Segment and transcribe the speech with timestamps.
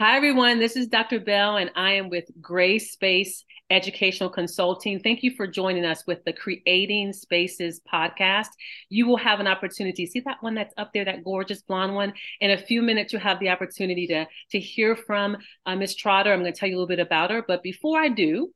[0.00, 0.58] Hi, everyone.
[0.58, 1.20] This is Dr.
[1.20, 4.98] Bell, and I am with Grace Space Educational Consulting.
[4.98, 8.48] Thank you for joining us with the Creating Spaces podcast.
[8.88, 10.04] You will have an opportunity.
[10.04, 12.12] See that one that's up there, that gorgeous blonde one?
[12.40, 16.32] In a few minutes, you'll have the opportunity to, to hear from uh, Miss Trotter.
[16.32, 17.44] I'm going to tell you a little bit about her.
[17.46, 18.52] But before I do,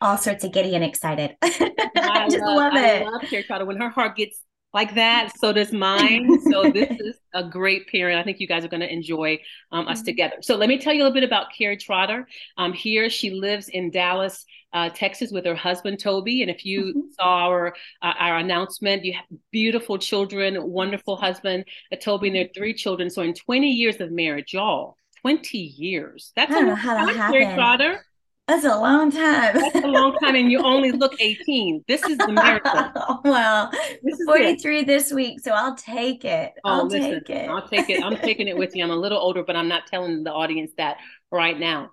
[0.00, 1.36] all sorts of giddy and excited.
[1.42, 3.02] I just love, love it.
[3.02, 4.40] I love Cari Trotter when her heart gets
[4.74, 5.30] like that.
[5.38, 6.40] So does mine.
[6.50, 8.18] so this is a great pairing.
[8.18, 9.38] I think you guys are going to enjoy
[9.72, 10.06] um, us mm-hmm.
[10.06, 10.36] together.
[10.42, 12.28] So let me tell you a little bit about Cari Trotter.
[12.58, 16.42] Um, here she lives in Dallas, uh, Texas, with her husband Toby.
[16.42, 17.00] And if you mm-hmm.
[17.12, 22.48] saw our uh, our announcement, you have beautiful children, wonderful husband, uh, Toby, and their
[22.54, 23.08] three children.
[23.08, 24.98] So in 20 years of marriage, y'all.
[25.22, 26.32] 20 years.
[26.36, 27.14] That's don't how that.
[27.14, 28.04] Cari Trotter.
[28.46, 29.54] That's a long time.
[29.54, 31.82] That's a long time, and you only look 18.
[31.88, 33.20] This is the miracle.
[33.24, 33.70] well,
[34.02, 34.86] this 43 it.
[34.86, 36.52] this week, so I'll take it.
[36.62, 37.48] Oh, I'll listen, take it.
[37.48, 38.04] I'll take it.
[38.04, 38.84] I'm taking it with you.
[38.84, 40.98] I'm a little older, but I'm not telling the audience that
[41.32, 41.92] right now.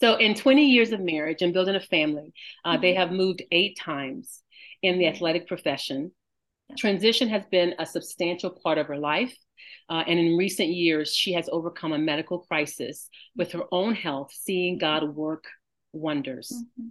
[0.00, 2.32] So, in 20 years of marriage and building a family,
[2.64, 2.82] uh, mm-hmm.
[2.82, 4.42] they have moved eight times
[4.82, 6.10] in the athletic profession.
[6.76, 9.36] Transition has been a substantial part of her life.
[9.88, 14.32] Uh, and in recent years, she has overcome a medical crisis with her own health,
[14.32, 15.44] seeing God work
[15.92, 16.52] wonders.
[16.52, 16.88] Mm-hmm.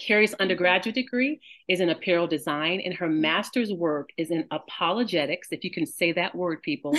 [0.00, 5.62] Cari's undergraduate degree is in apparel design, and her master's work is in apologetics, if
[5.62, 6.96] you can say that word, people,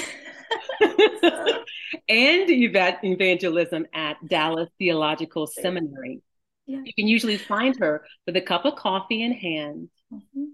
[0.81, 6.21] and evangelism at Dallas Theological Seminary.
[6.67, 6.81] Yeah.
[6.85, 10.45] You can usually find her with a cup of coffee in hand, mm-hmm.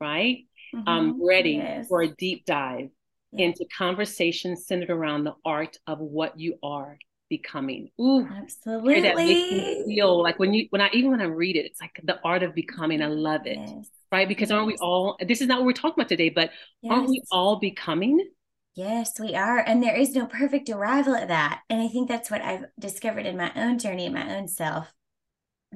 [0.00, 0.46] right?
[0.74, 0.88] Mm-hmm.
[0.88, 1.86] Um, ready yes.
[1.86, 2.88] for a deep dive
[3.30, 3.46] yeah.
[3.46, 6.96] into conversations centered around the art of what you are
[7.32, 7.88] becoming.
[7.98, 9.00] Ooh, absolutely.
[9.00, 11.80] That makes me feel like when you when I even when I read it, it's
[11.80, 13.00] like the art of becoming.
[13.00, 13.56] I love it.
[13.56, 13.88] Yes.
[14.12, 14.28] Right?
[14.28, 14.54] Because yes.
[14.54, 16.50] aren't we all this is not what we're talking about today, but
[16.82, 16.92] yes.
[16.92, 18.28] aren't we all becoming?
[18.74, 19.58] Yes, we are.
[19.58, 21.62] And there is no perfect arrival at that.
[21.70, 24.92] And I think that's what I've discovered in my own journey, in my own self.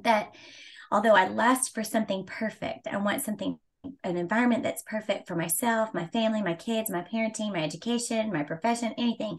[0.03, 0.35] That
[0.93, 3.59] although I lust for something perfect, I want something
[4.05, 8.43] an environment that's perfect for myself, my family, my kids, my parenting, my education, my
[8.43, 9.39] profession, anything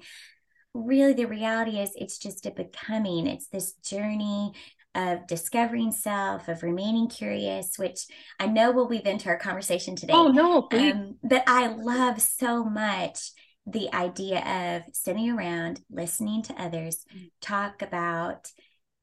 [0.74, 4.52] really the reality is it's just a becoming it's this journey
[4.96, 8.06] of discovering self of remaining curious which
[8.40, 10.94] i know will weave into our conversation today oh no please.
[10.94, 13.32] Um, but i love so much
[13.66, 14.40] the idea
[14.86, 17.06] of sitting around listening to others
[17.42, 18.50] talk about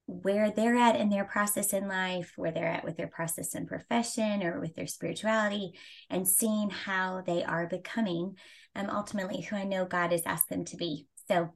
[0.06, 3.66] where they're at in their process in life, where they're at with their process in
[3.66, 5.72] profession or with their spirituality,
[6.10, 8.36] and seeing how they are becoming
[8.76, 11.06] um, ultimately who I know God has asked them to be.
[11.28, 11.50] So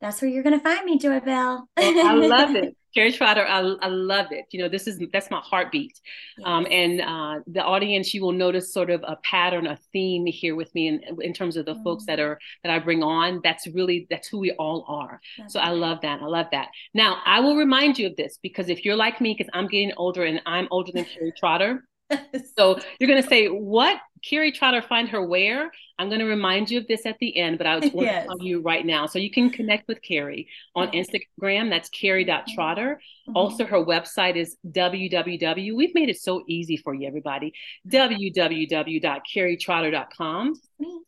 [0.00, 1.68] that's where you're going to find me, Joy Bell.
[1.76, 2.76] well, I love it.
[2.94, 4.46] Cari Trotter, I, I love it.
[4.50, 6.00] You know, this is that's my heartbeat.
[6.36, 6.44] Yes.
[6.44, 10.56] Um, and uh, the audience, you will notice sort of a pattern, a theme here
[10.56, 11.84] with me in, in terms of the mm.
[11.84, 12.22] folks that mm.
[12.22, 13.40] are that I bring on.
[13.44, 15.20] That's really that's who we all are.
[15.38, 15.68] That's so right.
[15.68, 16.20] I love that.
[16.20, 16.68] I love that.
[16.92, 19.92] Now I will remind you of this because if you're like me, because I'm getting
[19.96, 21.84] older and I'm older than Cari Trotter.
[22.56, 23.98] so you're going to say, what
[24.28, 25.72] Cari Trotter find her where?
[25.98, 28.22] I'm going to remind you of this at the end, but I was going yes.
[28.22, 29.04] to tell you right now.
[29.04, 31.68] So you can connect with Cari on Instagram.
[31.68, 33.02] That's cari.trotter.
[33.28, 33.36] Mm-hmm.
[33.36, 35.76] Also, her website is www.
[35.76, 37.52] We've made it so easy for you, everybody.
[37.88, 40.54] www.caritrotter.com.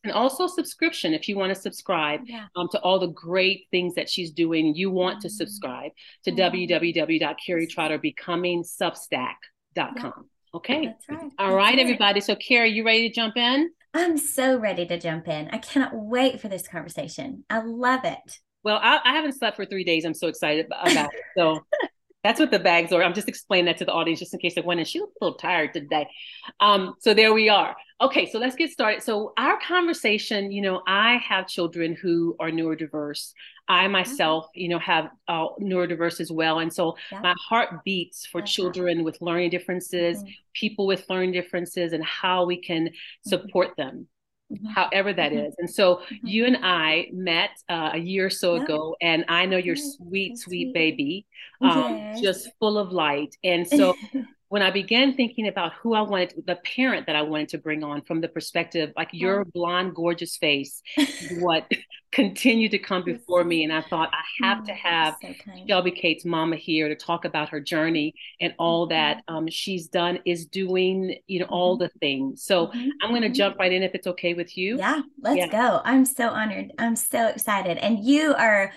[0.04, 2.48] And also subscription if you want to subscribe yeah.
[2.54, 4.74] um, to all the great things that she's doing.
[4.74, 5.28] You want mm-hmm.
[5.28, 5.92] to subscribe
[6.24, 6.74] to mm-hmm.
[6.74, 9.34] www.caritrotterbecomingsubstack.com.
[9.76, 10.22] Yeah.
[10.54, 10.86] Okay.
[10.86, 11.32] That's right.
[11.38, 12.20] All That's right, everybody.
[12.20, 13.70] So, Cari, you ready to jump in?
[13.94, 15.48] I'm so ready to jump in.
[15.50, 17.44] I cannot wait for this conversation.
[17.50, 18.38] I love it.
[18.64, 20.04] Well, I, I haven't slept for three days.
[20.04, 21.10] I'm so excited about it.
[21.36, 21.60] So,
[22.24, 23.02] That's what the bags are.
[23.02, 25.10] I'm just explaining that to the audience just in case they went and she was
[25.20, 26.08] a little tired today.
[26.60, 27.74] Um, so there we are.
[28.00, 29.02] Okay, so let's get started.
[29.02, 33.32] So our conversation, you know, I have children who are neurodiverse.
[33.68, 33.92] I mm-hmm.
[33.92, 37.20] myself, you know, have uh, neurodiverse as well, and so yeah.
[37.20, 39.04] my heart beats for That's children right.
[39.04, 40.30] with learning differences, mm-hmm.
[40.52, 43.28] people with learning differences, and how we can mm-hmm.
[43.28, 43.82] support mm-hmm.
[43.82, 44.02] them mm-hmm.
[44.74, 45.46] However that mm-hmm.
[45.46, 45.54] is.
[45.58, 46.26] And so mm-hmm.
[46.26, 48.62] you and I met uh, a year or so yeah.
[48.62, 51.26] ago, and I know you're sweet, sweet, sweet baby,
[51.60, 52.20] um, yes.
[52.20, 53.36] just full of light.
[53.44, 53.94] And so
[54.52, 57.82] when I began thinking about who I wanted, the parent that I wanted to bring
[57.82, 60.82] on from the perspective, like your blonde, gorgeous face,
[61.38, 61.66] what
[62.12, 63.64] continued to come before me.
[63.64, 65.32] And I thought, I have to mm, have so
[65.66, 68.12] Shelby Kate's mama here to talk about her journey
[68.42, 68.92] and all mm-hmm.
[68.92, 71.84] that um, she's done, is doing, you know, all mm-hmm.
[71.84, 72.44] the things.
[72.44, 72.88] So mm-hmm.
[73.00, 73.34] I'm going to mm-hmm.
[73.34, 74.76] jump right in if it's okay with you.
[74.76, 75.46] Yeah, let's yeah.
[75.46, 75.80] go.
[75.82, 76.72] I'm so honored.
[76.76, 77.78] I'm so excited.
[77.78, 78.70] And you are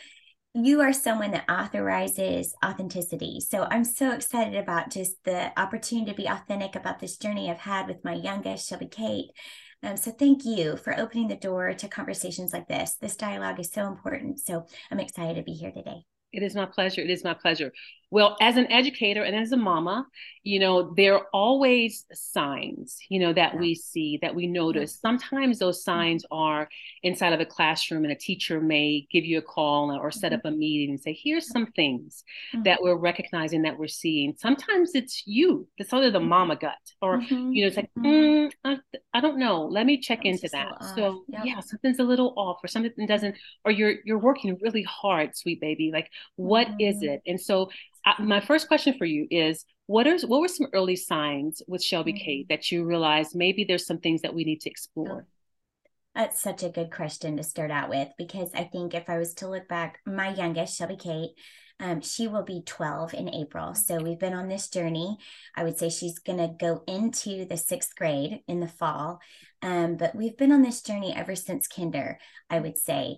[0.56, 3.42] you are someone that authorizes authenticity.
[3.42, 7.58] So I'm so excited about just the opportunity to be authentic about this journey I've
[7.58, 9.32] had with my youngest, Shelby Kate.
[9.84, 12.96] Um, so thank you for opening the door to conversations like this.
[13.02, 14.40] This dialogue is so important.
[14.40, 16.06] So I'm excited to be here today.
[16.32, 17.02] It is my pleasure.
[17.02, 17.74] It is my pleasure.
[18.12, 20.06] Well, as an educator and as a mama,
[20.44, 25.00] you know, there are always signs, you know, that we see, that we notice.
[25.00, 25.92] Sometimes those mm-hmm.
[25.92, 26.70] signs are
[27.02, 30.48] inside of a classroom, and a teacher may give you a call or set mm-hmm.
[30.48, 32.24] up a meeting and say, here's some things
[32.54, 32.64] mm-hmm.
[32.64, 34.36] that we're recognizing that we're seeing.
[34.38, 37.52] Sometimes it's you, it's sort of the mama gut, or, mm-hmm.
[37.52, 38.78] you know, it's like, mm, I,
[39.14, 40.96] I, don't know, let me check That's into that.
[40.96, 41.42] So, yep.
[41.44, 43.36] yeah, something's a little off, or something doesn't,
[43.66, 45.90] or you're, you're working really hard, sweet baby.
[45.92, 47.24] Like, what is it?
[47.26, 47.70] And so,
[48.20, 52.14] my first question for you is what are what were some early signs with Shelby
[52.14, 52.24] mm-hmm.
[52.24, 55.28] Kate that you realized maybe there's some things that we need to explore?
[56.14, 59.34] That's such a good question to start out with because I think if I was
[59.36, 61.32] to look back, my youngest, Shelby Kate,
[61.80, 63.76] um, she will be 12 in April.
[63.76, 65.18] So we've been on this journey.
[65.56, 69.20] I would say she's going to go into the sixth grade in the fall.
[69.62, 72.18] Um, but we've been on this journey ever since kinder,
[72.50, 73.18] I would say.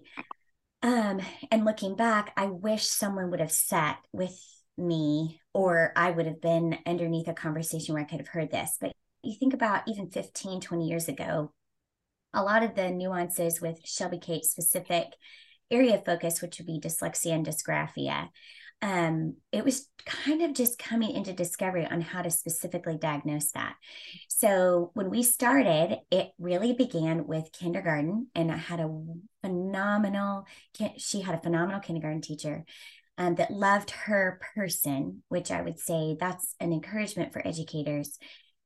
[0.81, 4.35] Um, and looking back, I wish someone would have sat with
[4.77, 8.77] me or I would have been underneath a conversation where I could have heard this.
[8.79, 8.93] But
[9.23, 11.51] you think about even 15, 20 years ago,
[12.33, 15.07] a lot of the nuances with Shelby Kate specific
[15.71, 18.29] area of focus, which would be dyslexia and dysgraphia,
[18.81, 23.75] um, it was kind of just coming into discovery on how to specifically diagnose that.
[24.27, 29.03] So when we started, it really began with kindergarten, and I had a
[29.41, 30.45] phenomenal.
[30.97, 32.65] She had a phenomenal kindergarten teacher
[33.17, 38.17] um, that loved her person, which I would say that's an encouragement for educators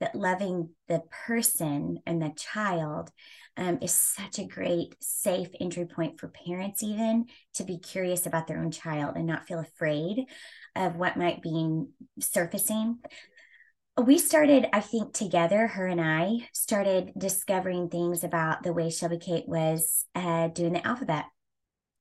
[0.01, 3.12] that loving the person and the child
[3.56, 8.48] um, is such a great safe entry point for parents even to be curious about
[8.48, 10.25] their own child and not feel afraid
[10.75, 11.83] of what might be
[12.19, 12.98] surfacing.
[14.01, 19.19] We started i think together her and i started discovering things about the way shelby
[19.19, 21.25] kate was uh, doing the alphabet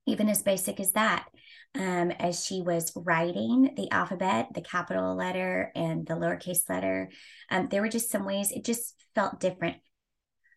[0.06, 1.26] even as basic as that
[1.75, 7.11] um, as she was writing the alphabet, the capital letter and the lowercase letter.
[7.50, 9.76] Um, there were just some ways it just felt different.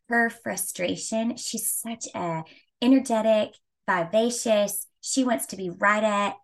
[0.09, 2.43] Her frustration, she's such a
[2.81, 3.55] energetic,
[3.87, 4.87] vivacious.
[5.01, 6.35] She wants to be right at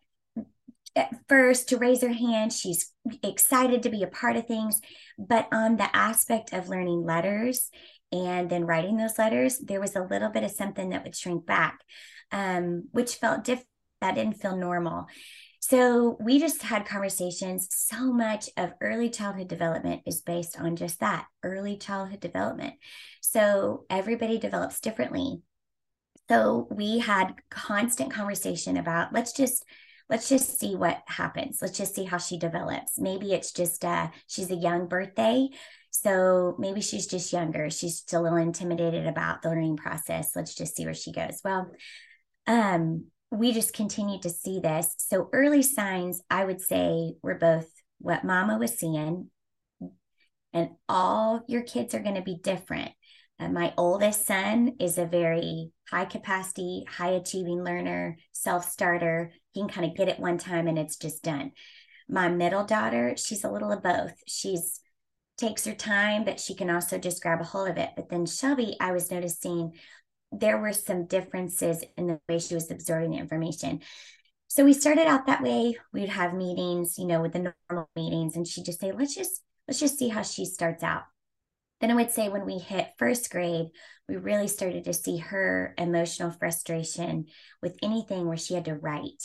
[0.95, 2.51] at first to raise her hand.
[2.51, 2.91] She's
[3.23, 4.81] excited to be a part of things.
[5.17, 7.69] But on the aspect of learning letters
[8.11, 11.45] and then writing those letters, there was a little bit of something that would shrink
[11.45, 11.79] back,
[12.31, 13.67] um, which felt different
[14.01, 15.07] that didn't feel normal.
[15.59, 17.67] So we just had conversations.
[17.71, 22.75] So much of early childhood development is based on just that early childhood development.
[23.21, 25.41] So everybody develops differently.
[26.29, 29.65] So we had constant conversation about let's just
[30.09, 31.59] let's just see what happens.
[31.61, 32.97] Let's just see how she develops.
[32.97, 35.49] Maybe it's just uh she's a young birthday.
[35.91, 37.69] So maybe she's just younger.
[37.69, 40.35] She's still a little intimidated about the learning process.
[40.35, 41.41] Let's just see where she goes.
[41.43, 41.71] Well,
[42.47, 44.93] um, we just continued to see this.
[44.97, 47.67] So early signs, I would say, were both
[47.99, 49.29] what mama was seeing,
[50.53, 52.91] and all your kids are going to be different.
[53.39, 59.31] Uh, my oldest son is a very high capacity, high achieving learner, self starter.
[59.51, 61.51] He can kind of get it one time and it's just done.
[62.09, 64.13] My middle daughter, she's a little of both.
[64.27, 64.81] She's
[65.37, 67.91] takes her time, but she can also just grab a hold of it.
[67.95, 69.71] But then Shelby, I was noticing
[70.31, 73.81] there were some differences in the way she was absorbing the information.
[74.47, 75.77] So we started out that way.
[75.93, 79.41] We'd have meetings, you know, with the normal meetings, and she'd just say, let's just
[79.67, 81.03] let's just see how she starts out.
[81.81, 83.67] Then I would say when we hit first grade,
[84.07, 87.27] we really started to see her emotional frustration
[87.61, 89.23] with anything where she had to write.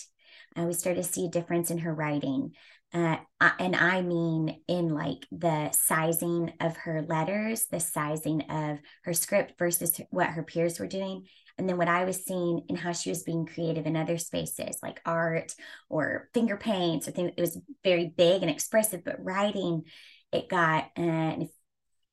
[0.57, 2.53] Uh, we started to see a difference in her writing.
[2.93, 3.17] Uh,
[3.59, 9.55] and I mean in like the sizing of her letters, the sizing of her script
[9.59, 11.27] versus what her peers were doing.
[11.59, 14.79] And then what I was seeing in how she was being creative in other spaces
[14.83, 15.55] like art
[15.89, 17.33] or finger paints or things.
[17.37, 19.85] It was very big and expressive, but writing,
[20.33, 21.49] it got, uh, you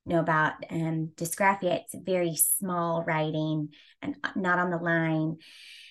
[0.06, 3.70] know about um, dysgraphia, it's very small writing
[4.02, 5.38] and not on the line.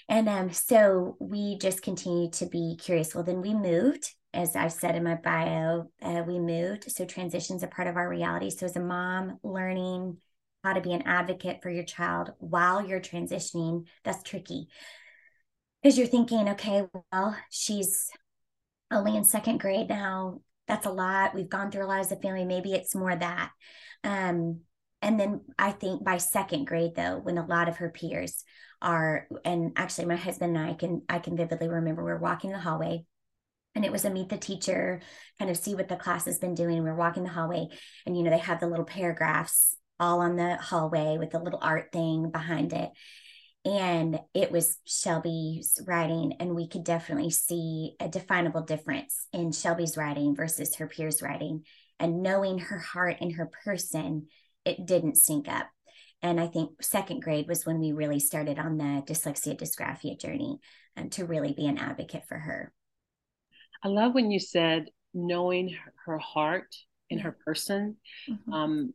[0.08, 3.14] And um, so we just continued to be curious.
[3.14, 6.90] Well, then we moved as I've said in my bio, uh, we moved.
[6.90, 8.50] So transition's a part of our reality.
[8.50, 10.18] So as a mom, learning
[10.62, 14.68] how to be an advocate for your child while you're transitioning, that's tricky.
[15.82, 18.10] Because you're thinking, okay, well, she's
[18.90, 20.40] only in second grade now.
[20.68, 21.34] That's a lot.
[21.34, 22.44] We've gone through a lot as a family.
[22.44, 23.50] Maybe it's more that.
[24.04, 24.60] Um,
[25.02, 28.44] and then I think by second grade, though, when a lot of her peers
[28.82, 32.50] are, and actually my husband and I can I can vividly remember we we're walking
[32.50, 33.04] the hallway
[33.74, 35.00] and it was a meet the teacher
[35.38, 37.68] kind of see what the class has been doing we're walking the hallway
[38.06, 41.60] and you know they have the little paragraphs all on the hallway with the little
[41.62, 42.90] art thing behind it.
[43.62, 49.98] And it was shelby's writing and we could definitely see a definable difference in shelby's
[49.98, 51.64] writing versus her peers writing
[52.00, 54.26] and knowing her heart and her person
[54.64, 55.68] it didn't sync up
[56.22, 60.58] and i think second grade was when we really started on the dyslexia dysgraphia journey
[60.96, 62.72] and um, to really be an advocate for her
[63.82, 65.76] I love when you said knowing
[66.06, 66.74] her heart
[67.10, 67.96] and her person.
[68.28, 68.52] Mm-hmm.
[68.52, 68.94] Um,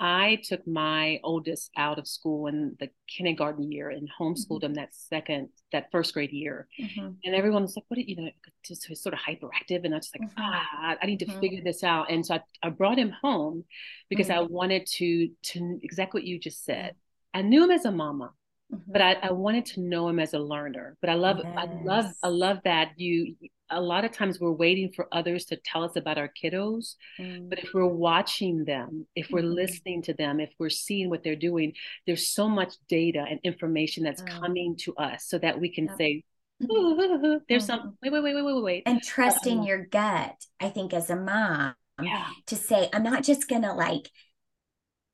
[0.00, 4.66] I took my oldest out of school in the kindergarten year and homeschooled mm-hmm.
[4.66, 6.66] him that second, that first grade year.
[6.80, 7.10] Mm-hmm.
[7.24, 8.30] And everyone was like, what, did you know,
[8.64, 9.84] just sort of hyperactive.
[9.84, 10.40] And I was just like, mm-hmm.
[10.40, 11.40] ah, I need to mm-hmm.
[11.40, 12.10] figure this out.
[12.10, 13.64] And so I, I brought him home
[14.08, 14.52] because I mm-hmm.
[14.52, 16.94] wanted to, to exactly what you just said.
[17.34, 18.32] I knew him as a mama.
[18.72, 18.92] Mm-hmm.
[18.92, 20.96] But I, I wanted to know him as a learner.
[21.00, 21.54] But I love, yes.
[21.56, 23.34] I love, I love that you
[23.70, 27.48] a lot of times we're waiting for others to tell us about our kiddos mm.
[27.48, 29.54] but if we're watching them if we're mm-hmm.
[29.54, 31.72] listening to them if we're seeing what they're doing
[32.06, 34.40] there's so much data and information that's mm.
[34.40, 35.96] coming to us so that we can yep.
[35.98, 36.24] say
[36.60, 37.66] there's mm-hmm.
[37.66, 41.08] some wait wait wait wait wait wait and trusting uh, your gut i think as
[41.10, 42.26] a mom yeah.
[42.46, 44.10] to say i'm not just gonna like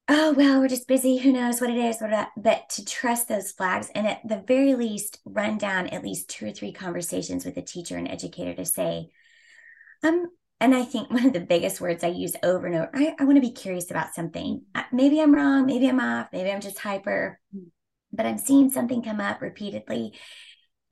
[0.08, 1.98] oh well we're just busy who knows what it is
[2.36, 6.46] but to trust those flags and at the very least run down at least two
[6.46, 9.08] or three conversations with a teacher and educator to say
[10.04, 10.26] um
[10.60, 13.24] and i think one of the biggest words i use over and over i, I
[13.24, 16.60] want to be curious about something uh, maybe i'm wrong maybe i'm off maybe i'm
[16.60, 17.40] just hyper
[18.12, 20.12] but i'm seeing something come up repeatedly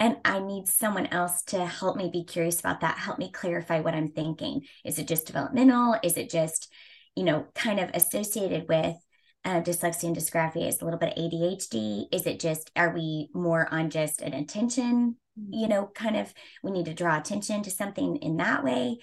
[0.01, 3.81] and I need someone else to help me be curious about that, help me clarify
[3.81, 4.63] what I'm thinking.
[4.85, 5.97] Is it just developmental?
[6.03, 6.71] Is it just,
[7.15, 8.97] you know, kind of associated with
[9.45, 12.07] uh, dyslexia and dysgraphia is a little bit of ADHD?
[12.13, 15.17] Is it just, are we more on just an attention,
[15.51, 16.33] you know, kind of,
[16.63, 18.99] we need to draw attention to something in that way?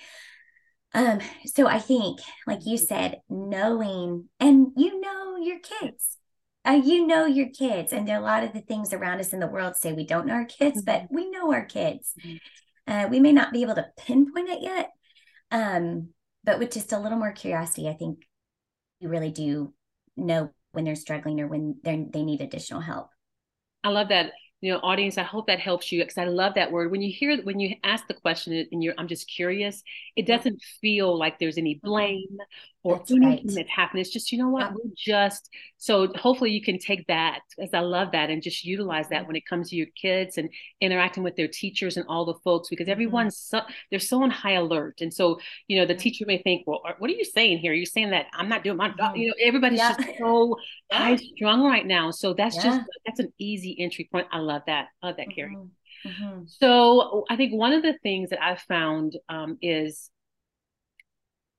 [0.93, 6.17] Um, so I think, like you said, knowing, and you know your kids,
[6.67, 9.33] uh, you know your kids, and there are a lot of the things around us
[9.33, 11.15] in the world say we don't know our kids, but mm-hmm.
[11.15, 12.13] we know our kids.
[12.23, 12.37] Mm-hmm.
[12.91, 14.89] Uh, we may not be able to pinpoint it yet,
[15.51, 16.09] um,
[16.43, 18.25] but with just a little more curiosity, I think
[18.99, 19.73] you really do
[20.15, 23.09] know when they're struggling or when they they need additional help.
[23.83, 26.71] I love that you know audience i hope that helps you because i love that
[26.71, 29.83] word when you hear when you ask the question and you're i'm just curious
[30.15, 31.87] it doesn't feel like there's any mm-hmm.
[31.87, 32.37] blame
[32.83, 33.55] or that's anything right.
[33.55, 34.73] that's happened it's just you know what yeah.
[34.73, 39.07] we're just so hopefully you can take that as i love that and just utilize
[39.09, 40.49] that when it comes to your kids and
[40.79, 42.91] interacting with their teachers and all the folks because mm-hmm.
[42.91, 46.63] everyone's so they're so on high alert and so you know the teacher may think
[46.67, 49.27] well what are you saying here you're saying that i'm not doing my job you
[49.27, 49.95] know everybody's yeah.
[49.95, 50.55] just so
[50.91, 52.63] high strung right now so that's yeah.
[52.63, 55.35] just that's an easy entry point i love that i love that mm-hmm.
[55.35, 55.57] cari
[56.05, 56.43] mm-hmm.
[56.47, 60.09] so i think one of the things that i've found um, is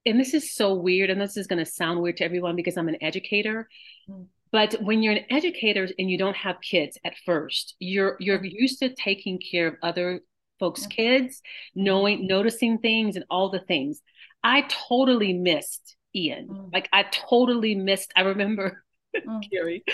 [0.05, 2.77] and this is so weird and this is going to sound weird to everyone because
[2.77, 3.69] i'm an educator
[4.09, 4.27] mm.
[4.51, 8.51] but when you're an educator and you don't have kids at first you're you're mm.
[8.51, 10.21] used to taking care of other
[10.59, 10.91] folks mm.
[10.91, 11.43] kids
[11.75, 14.01] knowing noticing things and all the things
[14.43, 16.73] i totally missed ian mm.
[16.73, 18.85] like i totally missed i remember.
[19.53, 19.85] Cari,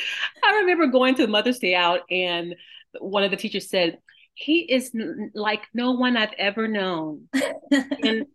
[0.44, 2.54] I remember going to Mother's Day out, and
[3.00, 3.98] one of the teachers said,
[4.34, 7.28] "He is n- like no one I've ever known."
[7.70, 8.26] and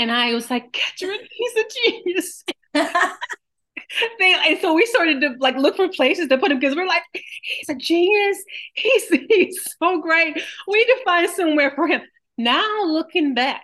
[0.00, 2.44] and I was like, Ketrin, he's a genius.
[4.18, 6.86] they and so we started to like look for places to put him because we're
[6.86, 8.42] like, he's a genius.
[8.74, 10.40] He's he's so great.
[10.66, 12.00] We need to find somewhere for him.
[12.38, 13.60] Now looking back,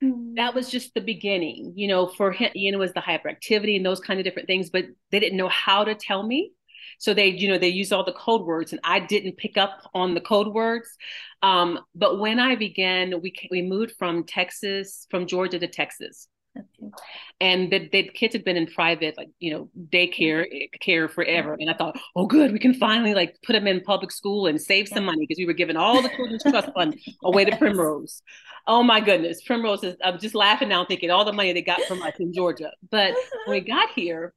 [0.00, 3.86] that was just the beginning, you know, for him, you know, was the hyperactivity and
[3.86, 6.50] those kind of different things, but they didn't know how to tell me.
[6.98, 9.88] So they, you know, they use all the code words, and I didn't pick up
[9.94, 10.88] on the code words.
[11.42, 16.28] Um, but when I began, we we moved from Texas, from Georgia to Texas.
[16.56, 16.90] Okay.
[17.40, 21.56] And the, the kids had been in private, like you know, daycare eh, care forever.
[21.58, 24.60] And I thought, oh, good, we can finally like put them in public school and
[24.60, 28.22] save some money because we were giving all the children's trust fund away to Primrose.
[28.66, 29.96] Oh my goodness, Primrose is.
[30.02, 32.72] I'm just laughing now, thinking all the money they got from us in Georgia.
[32.90, 33.14] But
[33.46, 34.34] when we got here,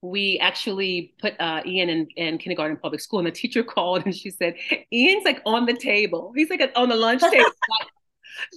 [0.00, 4.14] we actually put uh, Ian in, in kindergarten public school, and the teacher called and
[4.14, 4.54] she said,
[4.92, 6.32] "Ian's like on the table.
[6.34, 7.50] He's like on the lunch table."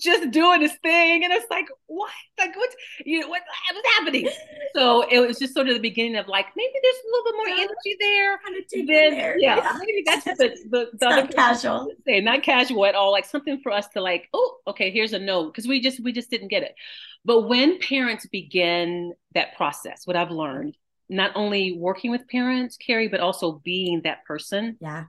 [0.02, 1.24] just doing his thing.
[1.24, 2.12] And it's like, what?
[2.38, 3.42] Like, what's, you know, what,
[3.74, 4.30] what's happening?
[4.76, 7.36] So it was just sort of the beginning of like, maybe there's a little bit
[7.38, 7.64] more yeah.
[7.64, 8.38] energy there.
[8.40, 9.40] Kind of then, there.
[9.40, 11.92] Yeah, yeah, maybe that's the, the, the other casual.
[12.06, 13.12] Say, not casual at all.
[13.12, 15.54] Like something for us to like, oh, okay, here's a note.
[15.56, 16.76] Cause we just, we just didn't get it.
[17.24, 20.76] But when parents begin that process, what I've learned,
[21.12, 24.78] not only working with parents, Cari, but also being that person.
[24.82, 25.06] Yeah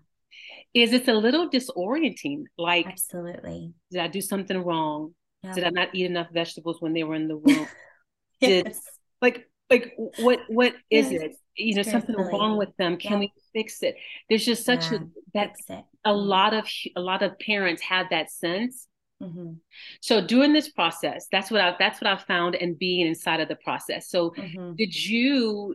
[0.74, 2.44] is it's a little disorienting.
[2.56, 3.74] Like, absolutely.
[3.90, 5.14] Did I do something wrong?
[5.54, 7.66] Did I not eat enough vegetables when they were in the room?
[8.40, 8.62] yes.
[8.64, 8.76] Did
[9.20, 11.22] like like what what is yes.
[11.22, 11.36] it?
[11.56, 12.96] You know, something wrong with them.
[12.96, 13.18] Can yeah.
[13.18, 13.96] we fix it?
[14.28, 14.98] There's just such yeah.
[14.98, 15.00] a
[15.34, 16.10] that a mm-hmm.
[16.12, 16.66] lot of
[16.96, 18.86] a lot of parents have that sense.
[19.20, 19.54] Mm-hmm.
[20.00, 23.48] So during this process, that's what I that's what I found and being inside of
[23.48, 24.08] the process.
[24.08, 24.74] So mm-hmm.
[24.74, 25.74] did you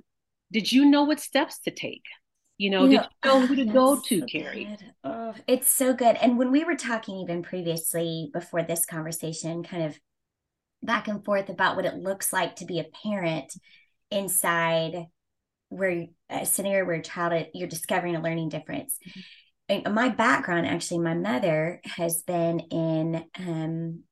[0.51, 2.04] did you know what steps to take?
[2.58, 4.77] You know, know, did you know who to go to, so Cari?
[5.04, 6.16] Oh, it's so good.
[6.16, 10.00] And when we were talking even previously before this conversation, kind of
[10.82, 13.54] back and forth about what it looks like to be a parent
[14.10, 15.06] inside
[15.70, 18.98] where a scenario where a child you're discovering a learning difference.
[19.70, 19.94] Mm-hmm.
[19.94, 24.04] my background, actually, my mother has been in um,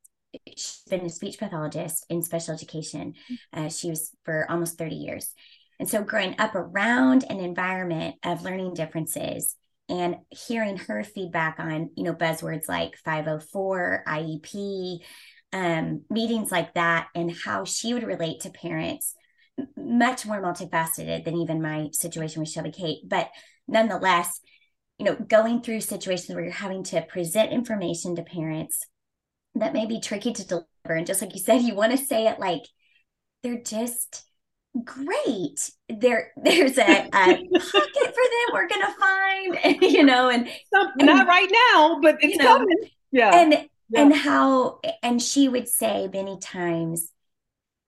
[0.49, 3.13] she's been a speech pathologist in special education.
[3.13, 3.65] Mm-hmm.
[3.65, 5.33] Uh, she was for almost 30 years.
[5.79, 9.55] And so growing up around an environment of learning differences
[9.89, 14.99] and hearing her feedback on, you know, buzzwords like 504, IEP,
[15.53, 19.13] um, meetings like that, and how she would relate to parents,
[19.77, 22.99] much more multifaceted than even my situation with Shelby Kate.
[23.07, 23.29] But
[23.67, 24.39] nonetheless,
[24.97, 28.81] you know, going through situations where you're having to present information to parents
[29.55, 30.67] that may be tricky to deliver.
[30.85, 32.63] And just like you said, you want to say it like
[33.41, 34.25] they're just
[34.83, 35.71] great.
[35.89, 41.27] There there's a, a pocket for them we're gonna find you know and, and not
[41.27, 42.77] right now but it's you know, coming.
[43.11, 43.35] Yeah.
[43.35, 44.01] and yeah.
[44.01, 47.11] and how and she would say many times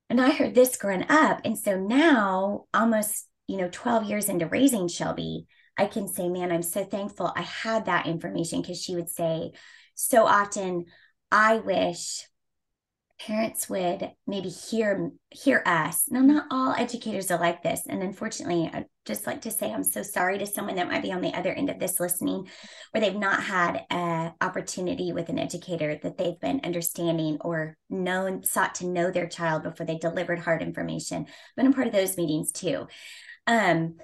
[0.09, 4.45] and i heard this growing up and so now almost you know 12 years into
[4.45, 5.47] raising shelby
[5.77, 9.51] i can say man i'm so thankful i had that information because she would say
[9.95, 10.85] so often
[11.31, 12.27] i wish
[13.19, 16.05] parents would maybe hear hear us.
[16.09, 17.83] Now not all educators are like this.
[17.87, 21.13] And unfortunately i just like to say i'm so sorry to someone that might be
[21.13, 22.45] on the other end of this listening
[22.91, 28.43] where they've not had an opportunity with an educator that they've been understanding or known
[28.43, 31.25] sought to know their child before they delivered hard information.
[31.55, 32.87] But i'm part of those meetings too.
[33.47, 33.95] Um,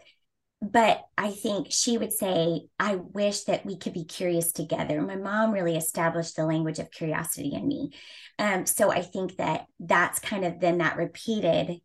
[0.72, 5.02] but I think she would say, I wish that we could be curious together.
[5.02, 7.92] My mom really established the language of curiosity in me.
[8.40, 11.82] Um, so I think that that's kind of then that repeated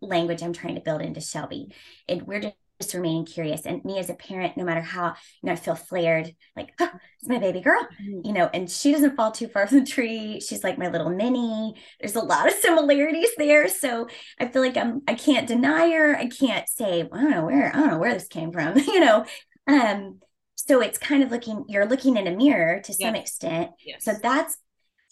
[0.00, 1.72] language I'm trying to build into Shelby.
[2.08, 3.62] And we're just just remaining curious.
[3.64, 6.90] And me as a parent, no matter how, you know, I feel flared, like, oh,
[7.20, 8.26] it's my baby girl, mm-hmm.
[8.26, 10.40] you know, and she doesn't fall too far from the tree.
[10.40, 11.74] She's like my little mini.
[12.00, 13.68] There's a lot of similarities there.
[13.68, 14.08] So
[14.40, 16.16] I feel like I'm, I can't deny her.
[16.16, 18.76] I can't say, well, I don't know where, I don't know where this came from,
[18.78, 19.24] you know.
[19.66, 20.20] Um,
[20.56, 23.22] so it's kind of looking, you're looking in a mirror to some yes.
[23.22, 23.70] extent.
[23.84, 24.04] Yes.
[24.04, 24.56] So that's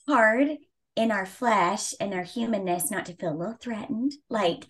[0.09, 0.49] hard
[0.97, 4.13] in our flesh and our humanness not to feel a little threatened.
[4.29, 4.67] Like,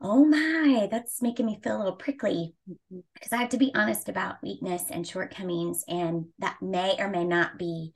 [0.00, 3.00] oh my, that's making me feel a little prickly mm-hmm.
[3.14, 7.24] because I have to be honest about weakness and shortcomings, and that may or may
[7.24, 7.92] not be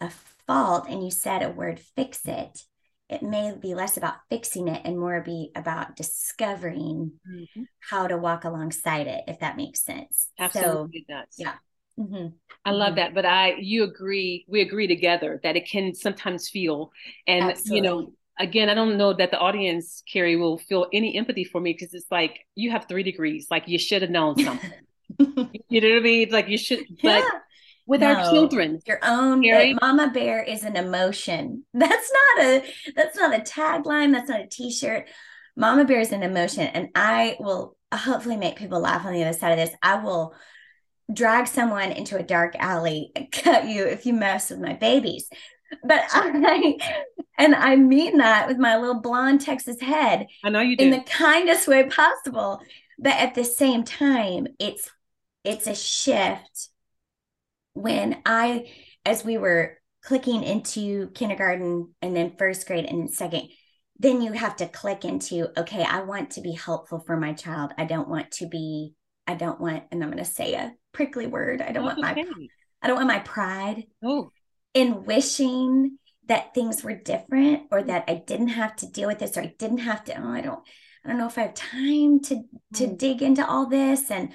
[0.00, 0.10] a
[0.46, 0.86] fault.
[0.88, 2.62] And you said a word, fix it.
[3.08, 7.62] It may be less about fixing it and more be about discovering mm-hmm.
[7.78, 10.28] how to walk alongside it, if that makes sense.
[10.38, 11.34] Absolutely so, does.
[11.36, 11.54] Yeah.
[11.98, 12.28] Mm-hmm.
[12.64, 12.96] I love mm-hmm.
[12.96, 16.90] that, but I you agree we agree together that it can sometimes feel
[17.26, 17.76] and Absolutely.
[17.76, 21.60] you know again, I don't know that the audience, Cari, will feel any empathy for
[21.60, 23.46] me because it's like you have three degrees.
[23.50, 24.72] Like you should have known something.
[25.18, 26.30] you know what I mean?
[26.30, 27.20] Like you should, yeah.
[27.20, 27.40] but
[27.86, 31.64] with no, our children, your own Cari, mama bear is an emotion.
[31.74, 32.64] That's not a
[32.96, 34.12] that's not a tagline.
[34.12, 35.08] That's not a t-shirt.
[35.56, 39.36] Mama bear is an emotion, and I will hopefully make people laugh on the other
[39.36, 39.76] side of this.
[39.82, 40.34] I will
[41.12, 45.28] drag someone into a dark alley and cut you if you mess with my babies
[45.84, 46.76] but I
[47.38, 50.26] and I mean that with my little blonde Texas head.
[50.44, 50.84] I know you do.
[50.84, 52.60] in the kindest way possible.
[52.98, 54.90] but at the same time it's
[55.44, 56.68] it's a shift
[57.74, 58.66] when i
[59.04, 63.48] as we were clicking into kindergarten and then first grade and second
[63.98, 67.72] then you have to click into okay i want to be helpful for my child
[67.78, 68.94] i don't want to be
[69.26, 72.24] i don't want and i'm going to say a prickly word i don't want my
[72.82, 74.30] i don't want my pride oh.
[74.74, 79.36] In wishing that things were different or that i didn't have to deal with this
[79.36, 80.60] or i didn't have to oh i don't
[81.04, 82.42] i don't know if i have time to
[82.74, 82.98] to mm.
[82.98, 84.32] dig into all this and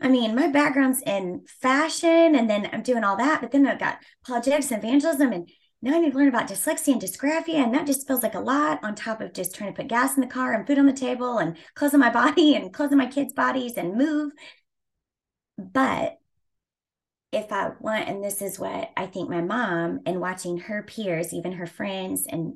[0.00, 3.78] I mean, my background's in fashion and then I'm doing all that, but then I've
[3.78, 5.50] got apologetics and evangelism and
[5.82, 7.62] now I need to learn about dyslexia and dysgraphia.
[7.62, 10.14] And that just feels like a lot on top of just trying to put gas
[10.14, 12.92] in the car and food on the table and clothes on my body and clothes
[12.92, 14.32] on my kids' bodies and move.
[15.58, 16.18] But
[17.32, 21.34] if I want, and this is what I think my mom and watching her peers,
[21.34, 22.54] even her friends and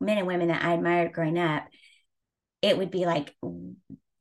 [0.00, 1.66] men and women that I admired growing up,
[2.62, 3.34] it would be like,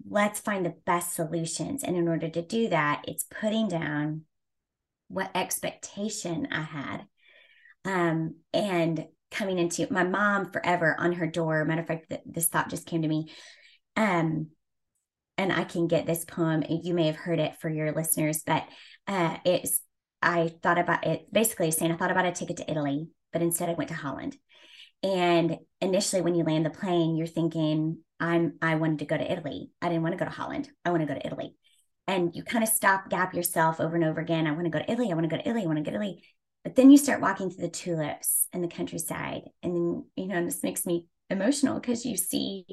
[0.09, 1.83] let's find the best solutions.
[1.83, 4.21] And in order to do that, it's putting down
[5.07, 7.05] what expectation I had.
[7.85, 11.65] Um, and coming into my mom forever on her door.
[11.65, 13.31] Matter of fact, this thought just came to me.
[13.95, 14.47] Um,
[15.37, 16.63] and I can get this poem.
[16.69, 18.63] You may have heard it for your listeners, but
[19.07, 19.79] uh, it's
[20.21, 23.69] I thought about it basically saying I thought about a ticket to Italy, but instead
[23.69, 24.37] I went to Holland.
[25.03, 29.31] And initially, when you land the plane, you're thinking, I'm I wanted to go to
[29.31, 29.69] Italy.
[29.81, 30.69] I didn't want to go to Holland.
[30.85, 31.55] I want to go to Italy.
[32.07, 34.47] And you kind of stop gap yourself over and over again.
[34.47, 35.11] I want to go to Italy.
[35.11, 35.63] I want to go to Italy.
[35.63, 36.23] I want to go to Italy.
[36.63, 39.41] But then you start walking through the tulips and the countryside.
[39.61, 42.65] And then, you know, this makes me emotional because you see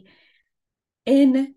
[1.07, 1.55] in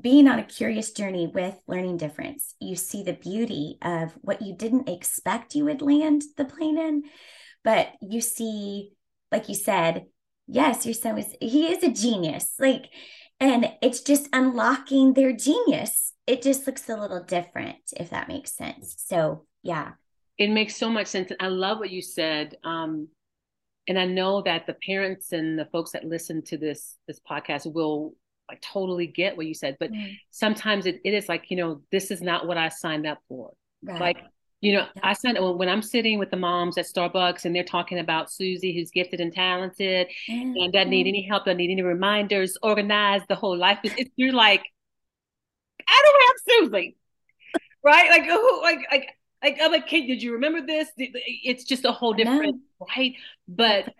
[0.00, 4.54] being on a curious journey with learning difference, you see the beauty of what you
[4.56, 7.04] didn't expect you would land the plane in.
[7.62, 8.92] But you see,
[9.30, 10.06] like you said,
[10.46, 12.54] yes, your son was, he is a genius.
[12.58, 12.86] Like,
[13.38, 16.12] and it's just unlocking their genius.
[16.26, 18.94] It just looks a little different, if that makes sense.
[19.06, 19.92] So, yeah.
[20.38, 21.30] It makes so much sense.
[21.38, 22.56] I love what you said.
[22.64, 23.08] Um,
[23.86, 27.72] and I know that the parents and the folks that listen to this this podcast
[27.72, 28.14] will
[28.48, 29.76] like totally get what you said.
[29.80, 30.16] But mm.
[30.30, 33.52] sometimes it, it is like, you know, this is not what I signed up for.
[33.82, 34.00] Right.
[34.00, 34.18] Like
[34.62, 35.02] you know, yeah.
[35.02, 38.72] I signed when I'm sitting with the moms at Starbucks and they're talking about Susie,
[38.72, 40.54] who's gifted and talented mm-hmm.
[40.56, 43.80] and doesn't need any help, doesn't need any reminders, organized the whole life.
[43.82, 44.62] It's, you're like,
[45.86, 46.96] I don't have Susie,
[47.82, 48.08] right?
[48.08, 49.08] Like, who, like, like,
[49.42, 50.88] like, I'm like, kid, did you remember this?
[50.96, 52.60] It's just a whole different,
[52.96, 53.14] right?
[53.48, 53.92] But,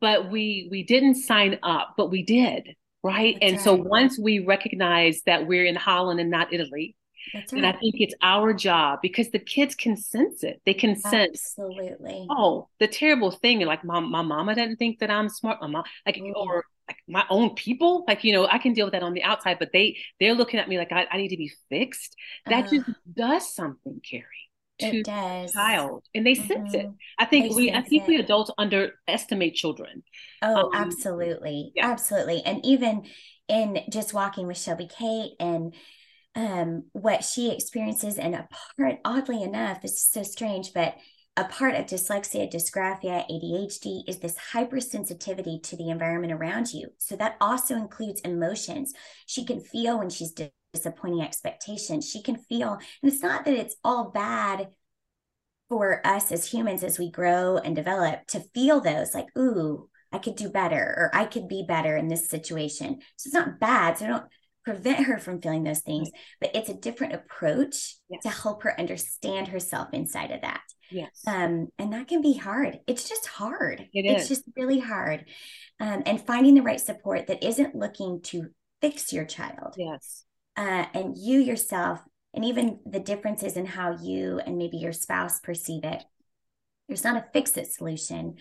[0.00, 3.36] but we we didn't sign up, but we did, right?
[3.40, 3.64] That's and right.
[3.64, 6.96] so once we recognize that we're in Holland and not Italy,
[7.32, 7.58] that's right.
[7.58, 10.60] And I think it's our job because the kids can sense it.
[10.64, 12.26] They can sense absolutely.
[12.30, 13.60] Oh, the terrible thing.
[13.60, 15.60] Like my my mama doesn't think that I'm smart.
[15.60, 16.32] My mom, like mm-hmm.
[16.34, 18.04] or like my own people.
[18.08, 20.60] Like you know, I can deal with that on the outside, but they they're looking
[20.60, 22.16] at me like I, I need to be fixed.
[22.46, 24.24] That uh, just does something, Cari.
[24.82, 25.52] It does.
[25.52, 26.46] child, and they mm-hmm.
[26.46, 26.86] sense it.
[26.86, 26.94] Mm-hmm.
[27.18, 28.08] I think they we I think it.
[28.08, 30.02] we adults underestimate children.
[30.42, 31.88] Oh, um, absolutely, yeah.
[31.88, 33.04] absolutely, and even
[33.48, 35.74] in just walking with Shelby Kate and
[36.34, 38.18] um, what she experiences.
[38.18, 40.96] And a part, oddly enough, this is so strange, but
[41.36, 46.88] a part of dyslexia, dysgraphia, ADHD is this hypersensitivity to the environment around you.
[46.98, 48.92] So that also includes emotions.
[49.26, 50.32] She can feel when she's
[50.72, 52.08] disappointing expectations.
[52.08, 54.68] She can feel, and it's not that it's all bad
[55.68, 60.18] for us as humans as we grow and develop to feel those like, ooh, I
[60.18, 62.98] could do better or I could be better in this situation.
[63.16, 63.98] So it's not bad.
[63.98, 64.24] So I don't
[64.64, 68.22] prevent her from feeling those things, but it's a different approach yes.
[68.22, 70.62] to help her understand herself inside of that.
[70.90, 71.22] Yes.
[71.26, 72.78] Um, and that can be hard.
[72.88, 73.80] It's just hard.
[73.92, 75.26] It it's just really hard.
[75.78, 78.48] Um, and finding the right support that isn't looking to
[78.80, 79.74] fix your child.
[79.78, 80.24] Yes.
[80.60, 82.00] Uh, and you yourself,
[82.34, 86.04] and even the differences in how you and maybe your spouse perceive it.
[86.86, 88.34] There's not a fix it solution,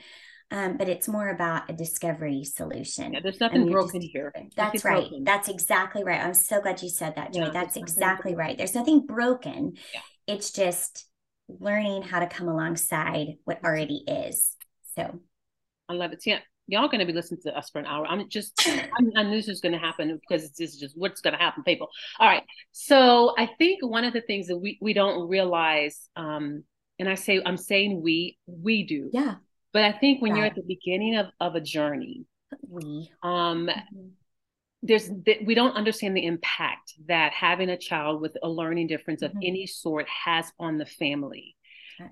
[0.51, 3.13] um, but it's more about a discovery solution.
[3.13, 4.34] Yeah, there's nothing broken just, here.
[4.58, 5.08] That's right.
[5.08, 5.23] Broken.
[5.23, 6.19] That's exactly right.
[6.19, 7.45] I'm so glad you said that, Joy.
[7.45, 8.58] Yeah, that's exactly right.
[8.58, 9.77] There's nothing broken.
[9.93, 10.01] Yeah.
[10.27, 11.05] It's just
[11.47, 14.58] learning how to come alongside what already is.
[14.97, 15.21] So
[15.88, 16.23] I love it.
[16.25, 18.05] Yeah, y'all going to be listening to us for an hour.
[18.05, 21.34] I'm just, I'm, and this was going to happen because this is just what's going
[21.34, 21.89] to happen, people.
[22.19, 22.43] All right.
[22.71, 26.63] So I think one of the things that we we don't realize, um,
[26.99, 29.10] and I say I'm saying we we do.
[29.12, 29.36] Yeah.
[29.71, 32.25] But I think when you're at the beginning of, of a journey,
[32.67, 34.08] we um mm-hmm.
[34.82, 35.10] there's
[35.45, 39.39] we don't understand the impact that having a child with a learning difference of mm-hmm.
[39.43, 41.55] any sort has on the family.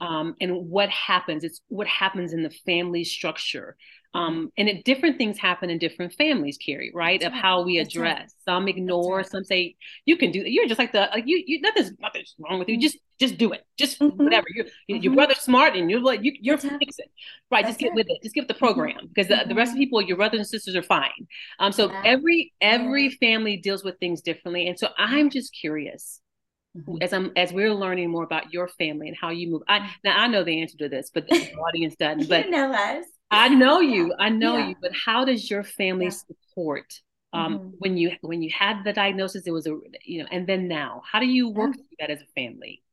[0.02, 1.44] um, and what happens.
[1.44, 3.78] It's what happens in the family structure.
[4.14, 7.20] Um, and it, different things happen in different families, Cari, right?
[7.20, 7.42] That's of right.
[7.42, 8.20] how we address.
[8.20, 8.32] Right.
[8.46, 9.30] Some ignore, right.
[9.30, 10.50] some say you can do it.
[10.50, 11.44] You're just like the like you.
[11.46, 12.76] You nothing's nothing's wrong with you.
[12.76, 12.82] Mm-hmm.
[12.82, 13.64] Just just do it.
[13.78, 14.24] Just mm-hmm.
[14.24, 14.48] whatever.
[14.56, 15.04] You're, mm-hmm.
[15.04, 17.12] Your brother's smart, and you're like you, you're fix it,
[17.52, 17.64] right?
[17.64, 17.96] That's just get it.
[17.96, 18.24] with it.
[18.24, 18.66] Just get the mm-hmm.
[18.66, 19.90] program because the, the rest of the mm-hmm.
[19.90, 21.28] people, your brothers and sisters, are fine.
[21.60, 22.02] Um, so yeah.
[22.06, 26.22] every every family deals with things differently, and so I'm just curious
[26.78, 26.98] Mm-hmm.
[27.02, 29.64] as I'm as we're learning more about your family and how you move.
[29.68, 32.30] I now I know the answer to this, but the audience doesn't.
[32.30, 33.06] But you know us.
[33.30, 34.14] I know you.
[34.18, 34.70] I know yeah.
[34.70, 34.76] you.
[34.82, 36.12] But how does your family yeah.
[36.12, 37.02] support
[37.34, 37.70] um, mm-hmm.
[37.80, 39.44] when you when you had the diagnosis?
[39.46, 42.22] It was a you know, and then now, how do you work through that as
[42.22, 42.84] a family?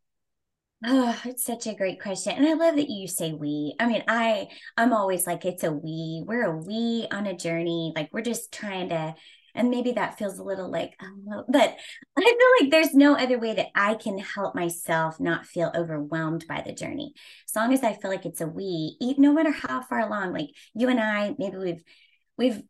[0.86, 2.34] Oh, it's such a great question.
[2.34, 3.74] And I love that you say we.
[3.80, 6.22] I mean, I I'm always like it's a we.
[6.26, 7.92] We're a we on a journey.
[7.96, 9.14] Like we're just trying to
[9.54, 11.76] and maybe that feels a little like oh, but
[12.16, 16.44] i feel like there's no other way that i can help myself not feel overwhelmed
[16.48, 17.12] by the journey.
[17.48, 20.50] As long as i feel like it's a we no matter how far along like
[20.74, 21.82] you and i maybe we've
[22.36, 22.62] we've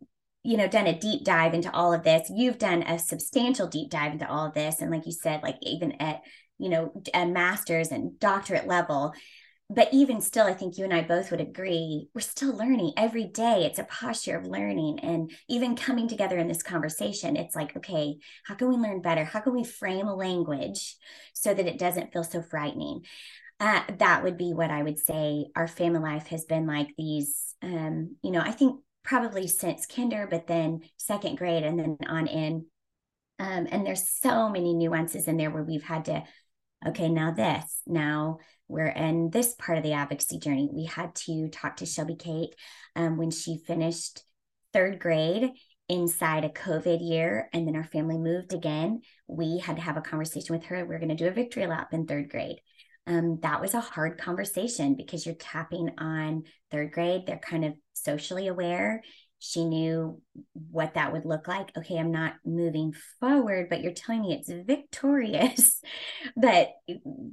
[0.45, 2.31] you know done a deep dive into all of this.
[2.33, 4.81] You've done a substantial deep dive into all of this.
[4.81, 6.21] And like you said like even at
[6.59, 9.15] you know a master's and doctorate level
[9.71, 13.25] but even still, I think you and I both would agree, we're still learning every
[13.25, 13.65] day.
[13.65, 15.01] It's a posture of learning.
[15.01, 19.25] And even coming together in this conversation, it's like, okay, how can we learn better?
[19.25, 20.97] How can we frame a language
[21.33, 23.05] so that it doesn't feel so frightening?
[23.59, 27.55] Uh, that would be what I would say our family life has been like these,
[27.63, 32.27] um, you know, I think probably since kinder, but then second grade and then on
[32.27, 32.67] in.
[33.39, 36.25] Um, and there's so many nuances in there where we've had to,
[36.87, 40.69] okay, now this, now we're in this part of the advocacy journey.
[40.73, 42.55] We had to talk to Shelby Kate
[42.97, 44.23] um, when she finished
[44.73, 45.51] third grade
[45.89, 49.03] inside a COVID year, and then our family moved again.
[49.29, 50.79] We had to have a conversation with her.
[50.79, 52.61] We we're going to do a victory lap in third grade.
[53.07, 57.27] Um, that was a hard conversation because you're tapping on third grade.
[57.27, 59.03] They're kind of socially aware
[59.47, 60.23] she knew
[60.71, 61.71] what that would look like.
[61.77, 65.83] Okay, I'm not moving forward, but you're telling me it's victorious.
[66.37, 66.71] but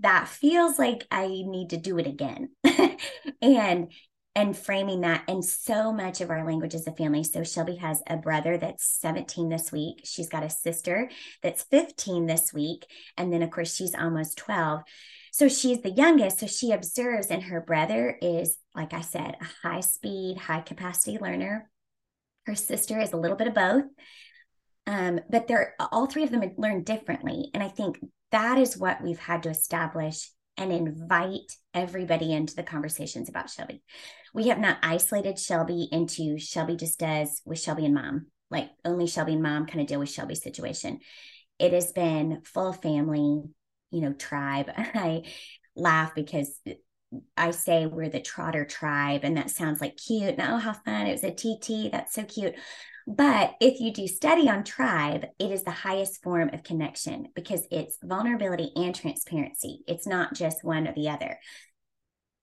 [0.01, 2.49] that feels like I need to do it again.
[3.41, 3.93] and
[4.33, 7.23] and framing that and so much of our language as a family.
[7.23, 10.01] So Shelby has a brother that's 17 this week.
[10.05, 11.09] She's got a sister
[11.41, 12.85] that's 15 this week.
[13.17, 14.81] And then of course she's almost 12.
[15.31, 16.39] So she's the youngest.
[16.39, 21.17] So she observes, and her brother is, like I said, a high speed, high capacity
[21.19, 21.70] learner
[22.45, 23.83] her sister is a little bit of both.
[24.87, 27.49] Um, but they're all three of them learn differently.
[27.53, 27.99] And I think
[28.31, 33.81] that is what we've had to establish and invite everybody into the conversations about Shelby.
[34.33, 39.07] We have not isolated Shelby into Shelby just does with Shelby and mom, like only
[39.07, 40.99] Shelby and mom kind of deal with Shelby's situation.
[41.59, 43.43] It has been full family,
[43.91, 44.71] you know, tribe.
[44.77, 45.23] I
[45.75, 46.59] laugh because
[47.35, 50.35] I say we're the Trotter tribe, and that sounds like cute.
[50.39, 51.07] Oh, how fun.
[51.07, 51.91] It was a TT.
[51.91, 52.55] That's so cute.
[53.07, 57.67] But if you do study on tribe, it is the highest form of connection because
[57.71, 59.81] it's vulnerability and transparency.
[59.87, 61.39] It's not just one or the other.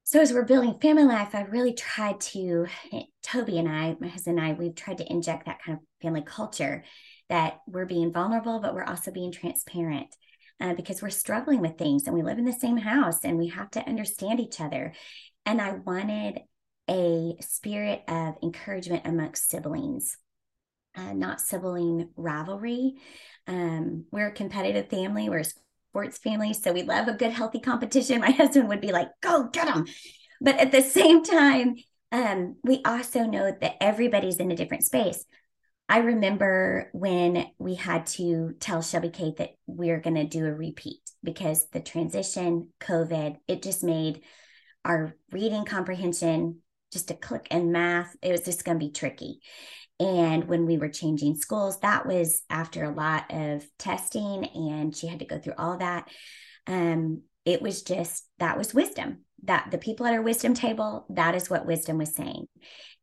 [0.05, 2.67] So as we're building family life, I really tried to,
[3.23, 6.23] Toby and I, my husband and I, we've tried to inject that kind of family
[6.23, 6.85] culture
[7.29, 10.15] that we're being vulnerable, but we're also being transparent
[10.61, 13.49] uh, because we're struggling with things and we live in the same house and we
[13.49, 14.93] have to understand each other.
[15.47, 16.41] And I wanted
[16.89, 20.17] a spirit of encouragement amongst siblings.
[20.97, 22.95] Uh, not sibling rivalry.
[23.47, 25.29] Um, we're a competitive family.
[25.29, 28.21] We're a sports family, so we love a good, healthy competition.
[28.21, 29.87] My husband would be like, "Go get them,"
[30.41, 31.77] but at the same time,
[32.11, 35.25] um, we also know that everybody's in a different space.
[35.89, 40.53] I remember when we had to tell Shelby Kate that we're going to do a
[40.53, 44.23] repeat because the transition, COVID, it just made
[44.85, 46.61] our reading comprehension
[46.93, 48.15] just a click and math.
[48.23, 49.41] It was just going to be tricky.
[50.01, 55.07] And when we were changing schools, that was after a lot of testing, and she
[55.07, 56.09] had to go through all that.
[56.67, 61.35] Um, it was just that was wisdom that the people at our wisdom table, that
[61.35, 62.47] is what wisdom was saying.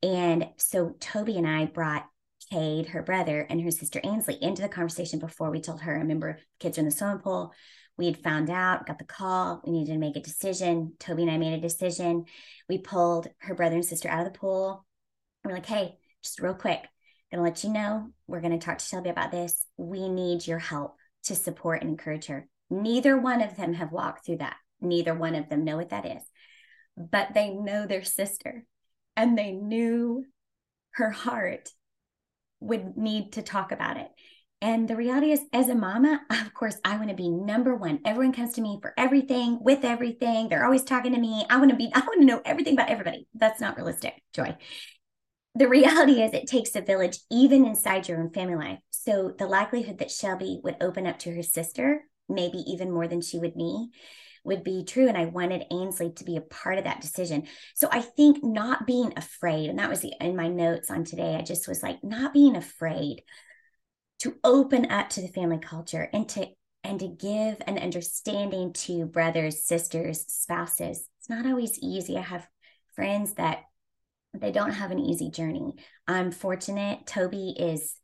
[0.03, 2.05] And so Toby and I brought
[2.51, 5.95] Cade, her brother, and her sister Ainsley into the conversation before we told her.
[5.95, 7.53] I remember kids were in the swimming pool.
[7.97, 9.61] We had found out, got the call.
[9.65, 10.93] We needed to make a decision.
[10.99, 12.25] Toby and I made a decision.
[12.67, 14.85] We pulled her brother and sister out of the pool.
[15.43, 16.85] We're like, hey, just real quick,
[17.31, 19.65] gonna let you know we're gonna talk to Shelby about this.
[19.77, 22.47] We need your help to support and encourage her.
[22.69, 24.57] Neither one of them have walked through that.
[24.81, 26.23] Neither one of them know what that is,
[26.97, 28.65] but they know their sister
[29.15, 30.25] and they knew
[30.91, 31.69] her heart
[32.65, 34.09] would need to talk about it.
[34.61, 37.99] And the reality is, as a mama, of course, I want to be number one.
[38.05, 40.49] Everyone comes to me for everything, with everything.
[40.49, 41.45] They're always talking to me.
[41.49, 43.27] I want to be, I want to know everything about everybody.
[43.33, 44.55] That's not realistic, Joy.
[45.55, 48.79] The reality is, it takes a village, even inside your own family life.
[48.89, 53.21] So the likelihood that Shelby would open up to her sister, maybe even more than
[53.21, 53.91] she would me,
[54.45, 55.07] would be true.
[55.07, 57.47] And I wanted Ainsley to be a part of that decision.
[57.73, 61.35] So I think not being afraid, and that was the, in my notes on today,
[61.35, 63.23] I just was like, not being afraid
[64.19, 66.47] to open up to the family culture and to
[66.83, 71.09] and to give an understanding to brothers, sisters, spouses.
[71.19, 72.15] It's not always easy.
[72.15, 72.47] I have
[72.95, 73.63] friends that
[74.33, 75.73] they don't have an easy journey.
[76.07, 77.07] I'm fortunate.
[77.07, 77.95] Toby is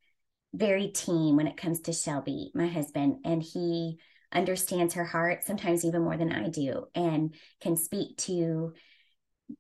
[0.54, 4.00] very team when it comes to Shelby, my husband, and he
[4.32, 8.74] understands her heart sometimes even more than I do and can speak to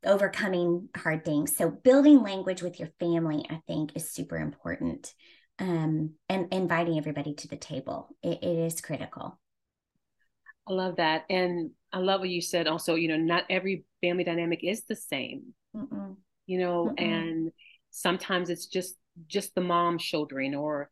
[0.05, 1.57] overcoming hard things.
[1.57, 5.13] So building language with your family, I think, is super important
[5.59, 8.15] um, and inviting everybody to the table.
[8.23, 9.39] It, it is critical.
[10.67, 11.25] I love that.
[11.29, 14.95] And I love what you said also, you know, not every family dynamic is the
[14.95, 16.15] same, Mm-mm.
[16.45, 17.03] you know, Mm-mm.
[17.03, 17.51] and
[17.89, 18.95] sometimes it's just,
[19.27, 20.89] just the mom shouldering or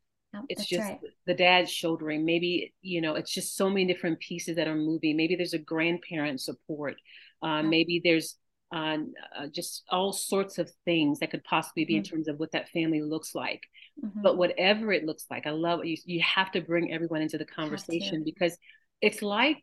[0.47, 0.99] it's just right.
[1.25, 5.17] the dad shouldering maybe you know it's just so many different pieces that are moving
[5.17, 6.95] maybe there's a grandparent support
[7.41, 8.35] uh, maybe there's
[8.71, 8.97] uh,
[9.35, 11.97] uh, just all sorts of things that could possibly be mm-hmm.
[11.97, 13.63] in terms of what that family looks like
[14.03, 14.21] Mm-hmm.
[14.21, 15.97] But whatever it looks like, I love you.
[16.05, 18.57] You have to bring everyone into the conversation because
[19.01, 19.59] it's like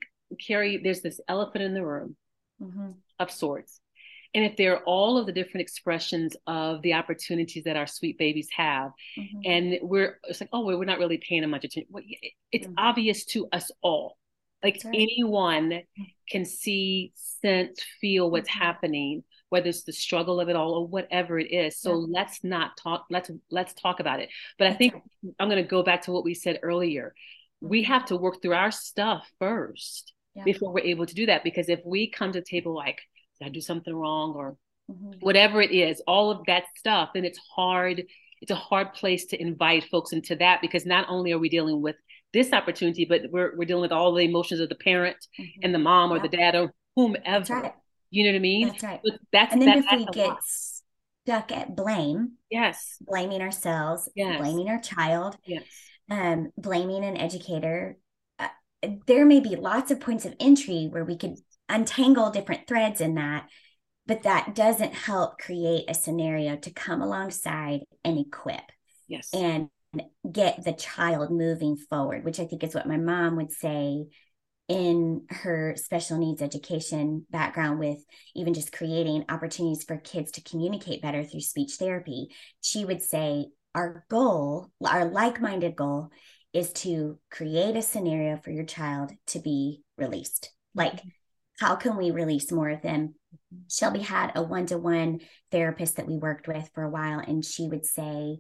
[0.47, 0.81] Cari.
[0.83, 2.17] There's this elephant in the room
[2.63, 2.91] mm-hmm.
[3.19, 3.81] of sorts,
[4.37, 8.19] and if there are all of the different expressions of the opportunities that our sweet
[8.19, 9.41] babies have, mm-hmm.
[9.47, 11.91] and we're it's like, oh, we're not really paying them much attention.
[12.53, 12.75] It's mm-hmm.
[12.77, 14.19] obvious to us all.
[14.63, 14.95] Like right.
[14.95, 16.15] anyone mm.
[16.31, 18.63] can see, sense, feel what's mm-hmm.
[18.63, 21.79] happening whether it's the struggle of it all or whatever it is.
[21.79, 22.07] So yeah.
[22.11, 24.29] let's not talk, let's let's talk about it.
[24.59, 24.95] But I think
[25.39, 27.15] I'm gonna go back to what we said earlier.
[27.61, 27.93] We mm-hmm.
[27.93, 30.45] have to work through our stuff first yeah.
[30.45, 31.45] before we're able to do that.
[31.45, 33.01] Because if we come to the table like,
[33.43, 34.57] I do something wrong or
[34.91, 35.19] mm-hmm.
[35.21, 38.05] whatever it is, all of that stuff, then it's hard,
[38.41, 41.83] it's a hard place to invite folks into that because not only are we dealing
[41.83, 41.97] with
[42.33, 45.61] this opportunity, but we're we're dealing with all the emotions of the parent mm-hmm.
[45.63, 46.23] and the mom or yeah.
[46.23, 47.73] the dad or whomever.
[48.11, 48.69] You know what I mean?
[48.69, 49.01] That's right.
[49.03, 50.39] But that's and then that, if we get lot.
[51.25, 54.39] stuck at blame, yes, blaming ourselves, yes.
[54.39, 55.65] blaming our child, yes,
[56.11, 57.97] um, blaming an educator,
[58.39, 58.49] uh,
[59.07, 61.37] there may be lots of points of entry where we could
[61.69, 63.49] untangle different threads in that,
[64.07, 68.63] but that doesn't help create a scenario to come alongside and equip.
[69.09, 69.69] Yes, and
[70.31, 74.07] get the child moving forward, which I think is what my mom would say
[74.69, 77.99] in her special needs education background with
[78.35, 82.29] even just creating opportunities for kids to communicate better through speech therapy,
[82.61, 86.11] she would say, Our goal, our like minded goal,
[86.53, 90.51] is to create a scenario for your child to be released.
[90.75, 91.09] Like, mm-hmm.
[91.59, 93.15] How can we release more of them?
[93.71, 97.45] Shelby had a one to one therapist that we worked with for a while, and
[97.45, 98.39] she would say,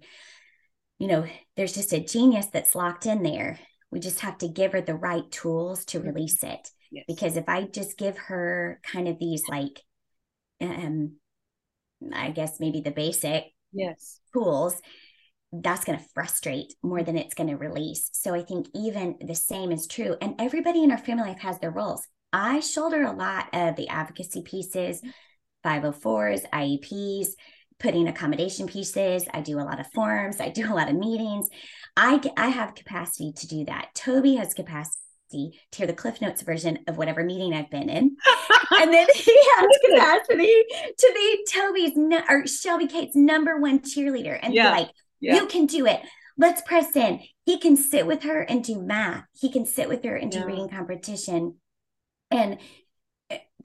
[0.98, 1.26] you know,
[1.56, 3.58] there's just a genius that's locked in there.
[3.90, 6.08] We just have to give her the right tools to mm-hmm.
[6.08, 6.68] release it.
[6.90, 7.04] Yes.
[7.08, 9.82] because if i just give her kind of these like
[10.60, 11.16] um
[12.12, 14.20] i guess maybe the basic yes.
[14.32, 14.80] tools
[15.52, 18.10] that's going to frustrate more than it's going to release.
[18.12, 21.58] So i think even the same is true and everybody in our family life has
[21.58, 25.02] their roles i shoulder a lot of the advocacy pieces
[25.64, 27.28] 504s ieps
[27.78, 29.26] putting accommodation pieces.
[29.32, 30.40] I do a lot of forms.
[30.40, 31.48] I do a lot of meetings.
[31.96, 33.90] I I have capacity to do that.
[33.94, 35.00] Toby has capacity
[35.32, 38.16] to hear the Cliff Notes version of whatever meeting I've been in,
[38.70, 40.64] and then he has capacity
[40.98, 41.92] to be Toby's
[42.28, 44.70] or Shelby Kate's number one cheerleader, and yeah.
[44.70, 45.34] be like, yeah.
[45.36, 46.00] "You can do it."
[46.38, 47.20] Let's press in.
[47.46, 49.24] He can sit with her and do math.
[49.40, 50.44] He can sit with her and do yeah.
[50.44, 51.54] reading competition.
[52.30, 52.58] And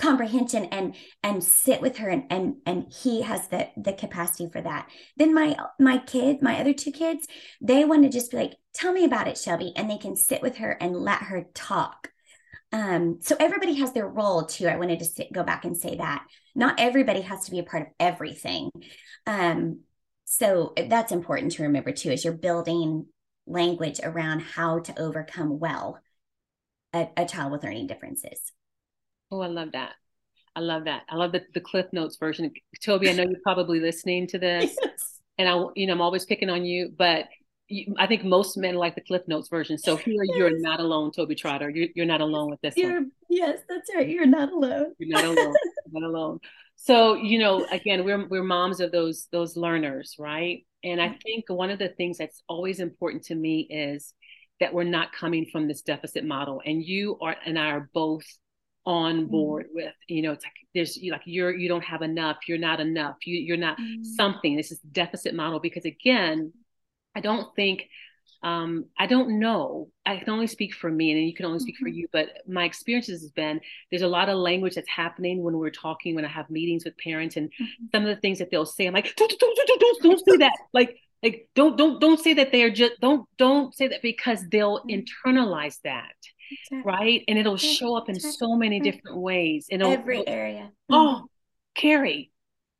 [0.01, 4.59] comprehension and and sit with her and and and he has the the capacity for
[4.59, 4.89] that.
[5.15, 7.27] Then my my kid my other two kids
[7.61, 10.41] they want to just be like tell me about it shelby and they can sit
[10.41, 12.09] with her and let her talk.
[12.71, 14.67] Um so everybody has their role too.
[14.67, 16.25] I wanted to sit, go back and say that.
[16.55, 18.71] Not everybody has to be a part of everything.
[19.27, 19.81] Um
[20.25, 23.05] so that's important to remember too as you're building
[23.45, 25.99] language around how to overcome well
[26.93, 28.51] a, a child with learning differences
[29.31, 29.93] Oh, I love that.
[30.55, 31.03] I love that.
[31.09, 32.51] I love the, the Cliff Notes version.
[32.83, 35.19] Toby, I know you're probably listening to this, yes.
[35.37, 37.27] and I, you know, I'm always picking on you, but
[37.69, 39.77] you, I think most men like the Cliff Notes version.
[39.77, 40.37] So here, yes.
[40.37, 41.69] you're not alone, Toby Trotter.
[41.69, 43.11] You're, you're not alone with this you're, one.
[43.29, 44.09] Yes, that's right.
[44.09, 44.93] You're not alone.
[44.99, 45.55] You're not alone.
[45.91, 46.39] not alone.
[46.75, 51.17] so you know again we're we're moms of those those learners right and i mm-hmm.
[51.21, 54.13] think one of the things that's always important to me is
[54.61, 58.25] that we're not coming from this deficit model and you are and i are both
[58.85, 59.31] on mm-hmm.
[59.31, 59.75] board mm-hmm.
[59.75, 63.17] with you know it's like there's like you're you don't have enough you're not enough
[63.25, 64.03] you you're not mm-hmm.
[64.03, 66.53] something this is deficit model because again
[67.15, 67.87] i don't think
[68.43, 69.89] um, I don't know.
[70.03, 71.85] I can only speak for me, and you can only speak mm-hmm.
[71.85, 72.07] for you.
[72.11, 76.15] But my experiences has been there's a lot of language that's happening when we're talking,
[76.15, 77.85] when I have meetings with parents, and mm-hmm.
[77.93, 80.37] some of the things that they'll say, I'm like, don't, don't, don't, don't, don't say
[80.37, 80.57] that.
[80.73, 84.43] Like, like don't, don't, don't say that they are just don't, don't say that because
[84.49, 85.29] they'll mm-hmm.
[85.29, 86.15] internalize that,
[86.51, 86.91] exactly.
[86.91, 87.23] right?
[87.27, 90.71] And it'll show up in so many different ways in every area.
[90.89, 91.25] Oh,
[91.75, 92.31] Cari,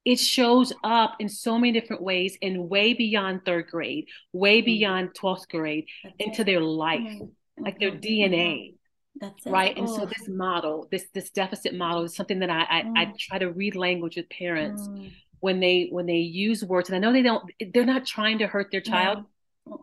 [0.06, 4.66] it shows up in so many different ways and way beyond third grade, way mm-hmm.
[4.66, 6.46] beyond 12th grade That's into it.
[6.46, 7.64] their life, mm-hmm.
[7.64, 8.76] like their DNA.
[9.20, 9.78] That's right.
[9.78, 12.94] And so this model, this this deficit model is something that I I, mm.
[12.96, 15.12] I try to read language with parents mm.
[15.42, 16.90] When they when they use words.
[16.90, 19.20] And I know they don't they're not trying to hurt their child.
[19.20, 19.26] No.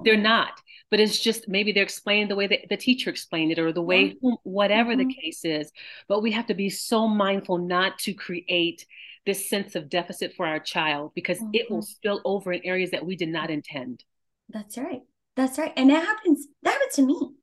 [0.05, 3.61] They're not, but it's just maybe they're explaining the way that the teacher explained it
[3.61, 4.33] or the way yeah.
[4.43, 5.09] whatever mm-hmm.
[5.09, 5.71] the case is.
[6.09, 8.87] But we have to be so mindful not to create
[9.25, 11.51] this sense of deficit for our child because mm-hmm.
[11.53, 11.85] it will mm-hmm.
[11.85, 14.03] spill over in areas that we did not intend.
[14.49, 15.03] That's right.
[15.37, 15.73] That's right.
[15.77, 17.35] And that happens, that happens to me.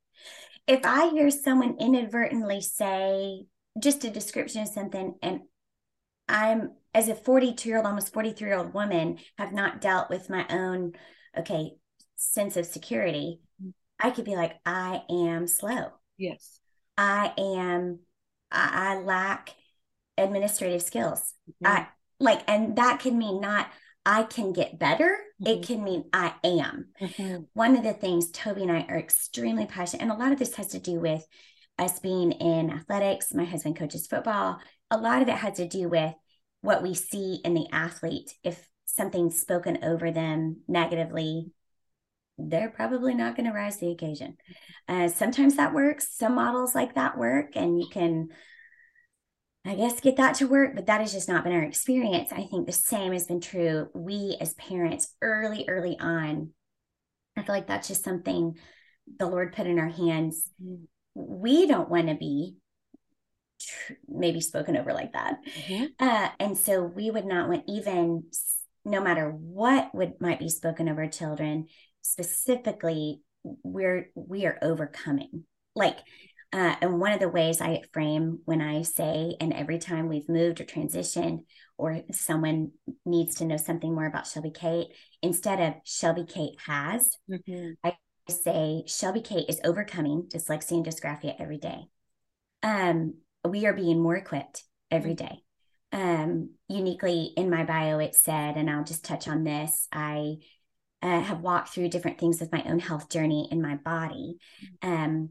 [0.66, 3.46] If I hear someone inadvertently say
[3.78, 5.40] just a description of something, and
[6.28, 10.30] I'm as a 42 year old, almost 43 year old woman, have not dealt with
[10.30, 10.92] my own,
[11.38, 11.72] okay,
[12.16, 13.40] sense of security,
[14.00, 15.90] I could be like, I am slow.
[16.16, 16.58] Yes.
[16.96, 18.00] I am,
[18.50, 19.54] I, I lack
[20.16, 21.34] administrative skills.
[21.62, 21.66] Mm-hmm.
[21.66, 21.88] I
[22.18, 23.68] like, and that can mean not
[24.06, 25.18] I can get better.
[25.42, 25.52] Mm-hmm.
[25.52, 26.86] It can mean I am.
[26.98, 27.42] Mm-hmm.
[27.52, 30.54] One of the things Toby and I are extremely passionate, and a lot of this
[30.54, 31.26] has to do with
[31.78, 33.34] us being in athletics.
[33.34, 34.60] My husband coaches football.
[34.90, 36.14] A lot of it has to do with
[36.66, 38.34] what we see in the athlete.
[38.44, 41.52] If something's spoken over them negatively,
[42.36, 44.36] they're probably not going to rise to the occasion.
[44.88, 46.14] Uh, sometimes that works.
[46.16, 48.28] Some models like that work, and you can
[49.64, 52.30] I guess get that to work, but that has just not been our experience.
[52.30, 53.88] I think the same has been true.
[53.94, 56.50] We as parents, early, early on,
[57.36, 58.56] I feel like that's just something
[59.18, 60.48] the Lord put in our hands.
[60.62, 60.84] Mm-hmm.
[61.14, 62.56] We don't want to be
[64.08, 65.36] maybe spoken over like that.
[65.66, 65.84] Mm-hmm.
[65.98, 68.24] Uh, and so we would not want even
[68.84, 71.66] no matter what would might be spoken over children,
[72.02, 75.44] specifically, we're we are overcoming.
[75.74, 75.98] Like
[76.52, 80.28] uh, and one of the ways I frame when I say, and every time we've
[80.28, 81.40] moved or transitioned,
[81.76, 82.70] or someone
[83.04, 84.86] needs to know something more about Shelby Kate,
[85.22, 87.72] instead of Shelby Kate has, mm-hmm.
[87.84, 87.96] I
[88.30, 91.80] say Shelby Kate is overcoming dyslexia and dysgraphia every day.
[92.62, 93.14] Um,
[93.46, 95.24] we are being more equipped every mm-hmm.
[95.92, 99.88] Um, uniquely in my bio, it said, and I'll just touch on this.
[99.92, 100.36] I
[101.00, 104.36] uh, have walked through different things with my own health journey in my body.
[104.82, 104.92] Mm-hmm.
[104.92, 105.30] Um,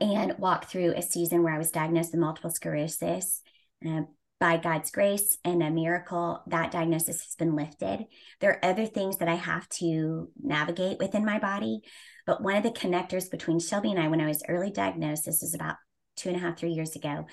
[0.00, 3.42] and walked through a season where I was diagnosed with multiple sclerosis.
[3.86, 4.02] Uh,
[4.40, 8.04] by God's grace and a miracle, that diagnosis has been lifted.
[8.40, 11.80] There are other things that I have to navigate within my body.
[12.26, 15.40] But one of the connectors between Shelby and I, when I was early diagnosed, this
[15.40, 15.76] was about
[16.16, 17.26] two and a half, three years ago,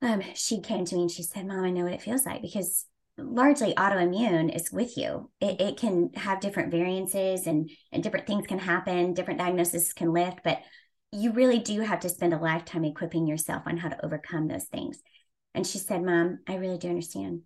[0.00, 2.42] um, she came to me and she said, Mom, I know what it feels like
[2.42, 2.86] because
[3.16, 5.30] largely autoimmune is with you.
[5.40, 10.12] It, it can have different variances and, and different things can happen, different diagnoses can
[10.12, 10.58] lift, but
[11.12, 14.64] you really do have to spend a lifetime equipping yourself on how to overcome those
[14.64, 14.98] things.
[15.54, 17.42] And she said, Mom, I really do understand.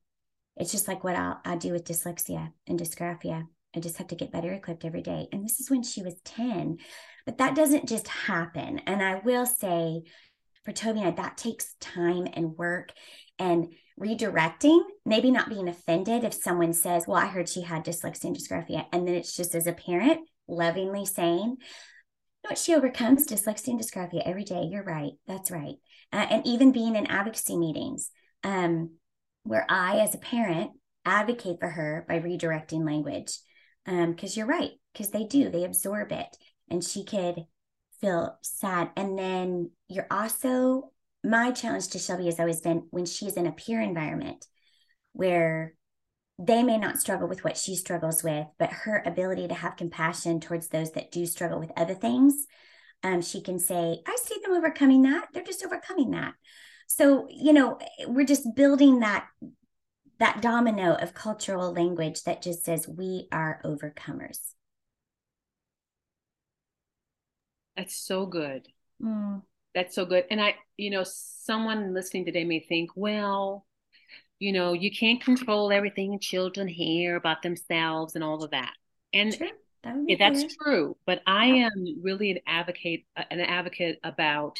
[0.56, 3.44] It's just like what I'll, I do with dyslexia and dysgraphia.
[3.74, 5.28] I just have to get better equipped every day.
[5.32, 6.78] And this is when she was 10.
[7.26, 8.78] But that doesn't just happen.
[8.86, 10.02] And I will say
[10.66, 12.92] for I, that takes time and work
[13.38, 18.24] and redirecting, maybe not being offended if someone says, Well, I heard she had dyslexia
[18.24, 18.84] and dysgraphia.
[18.92, 21.56] And then it's just as a parent, lovingly saying,
[22.48, 24.68] know, she overcomes dyslexia and dysgraphia every day.
[24.70, 25.12] You're right.
[25.26, 25.76] That's right.
[26.12, 28.10] Uh, and even being in advocacy meetings
[28.44, 28.92] um,
[29.44, 30.72] where I, as a parent,
[31.04, 33.38] advocate for her by redirecting language.
[33.84, 36.26] Because um, you're right, because they do, they absorb it.
[36.68, 37.44] And she could
[38.00, 38.90] feel sad.
[38.96, 40.92] And then you're also,
[41.24, 44.46] my challenge to Shelby has always been when she's in a peer environment
[45.12, 45.74] where
[46.38, 50.40] they may not struggle with what she struggles with, but her ability to have compassion
[50.40, 52.46] towards those that do struggle with other things,
[53.02, 55.28] um, she can say, I see them overcoming that.
[55.32, 56.34] They're just overcoming that.
[56.88, 59.26] So, you know, we're just building that
[60.18, 64.38] that domino of cultural language that just says we are overcomers.
[67.76, 68.68] That's so good.
[69.02, 69.42] Mm.
[69.74, 70.24] That's so good.
[70.30, 73.66] And I, you know, someone listening today may think, well,
[74.38, 78.72] you know, you can't control everything children hear about themselves and all of that.
[79.12, 79.48] And sure.
[79.82, 80.96] that yeah, that's true.
[81.06, 84.56] But I am really an advocate, uh, an advocate about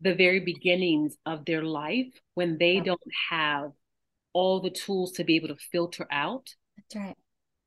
[0.00, 2.84] the very beginnings of their life when they yeah.
[2.84, 3.00] don't
[3.30, 3.72] have
[4.32, 6.54] all the tools to be able to filter out.
[6.76, 7.16] That's right.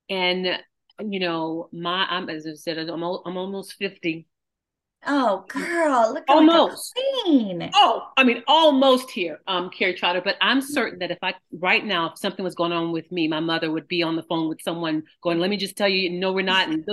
[0.10, 0.60] And
[1.00, 4.28] you know, my I'm as I said, I'm, I'm almost 50.
[5.06, 6.94] Oh, girl, look almost.
[7.74, 10.22] Oh, I mean, almost here, um, Cari Trotter.
[10.24, 13.28] But I'm certain that if I right now, if something was going on with me,
[13.28, 16.10] my mother would be on the phone with someone going, "Let me just tell you,
[16.10, 16.86] no, we're not." And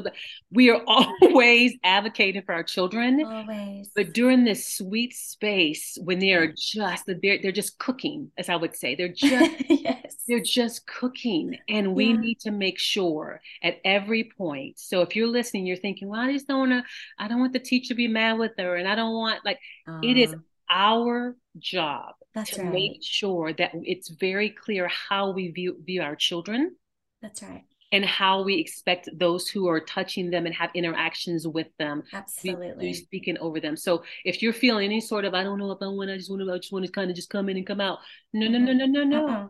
[0.51, 3.23] we are always advocating for our children.
[3.25, 3.91] Always.
[3.95, 8.57] But during this sweet space, when they are just they're they're just cooking, as I
[8.57, 10.18] would say, they're just yes.
[10.29, 12.17] They're just cooking, and we yeah.
[12.17, 14.79] need to make sure at every point.
[14.79, 16.85] So if you're listening, you're thinking, "Well, I just don't want to.
[17.19, 19.59] I don't want the teacher." To be mad with her and I don't want like
[19.87, 20.35] uh, it is
[20.71, 22.73] our job to right.
[22.73, 26.77] make sure that it's very clear how we view view our children.
[27.23, 27.65] That's right.
[27.91, 32.93] And how we expect those who are touching them and have interactions with them, absolutely
[32.93, 33.79] speaking over them.
[33.79, 36.29] So if you're feeling any sort of, I don't know if I want, I just
[36.29, 38.01] want to, I just want to kind of just come in and come out.
[38.35, 39.47] No, no, no, no, no, no, uh-uh.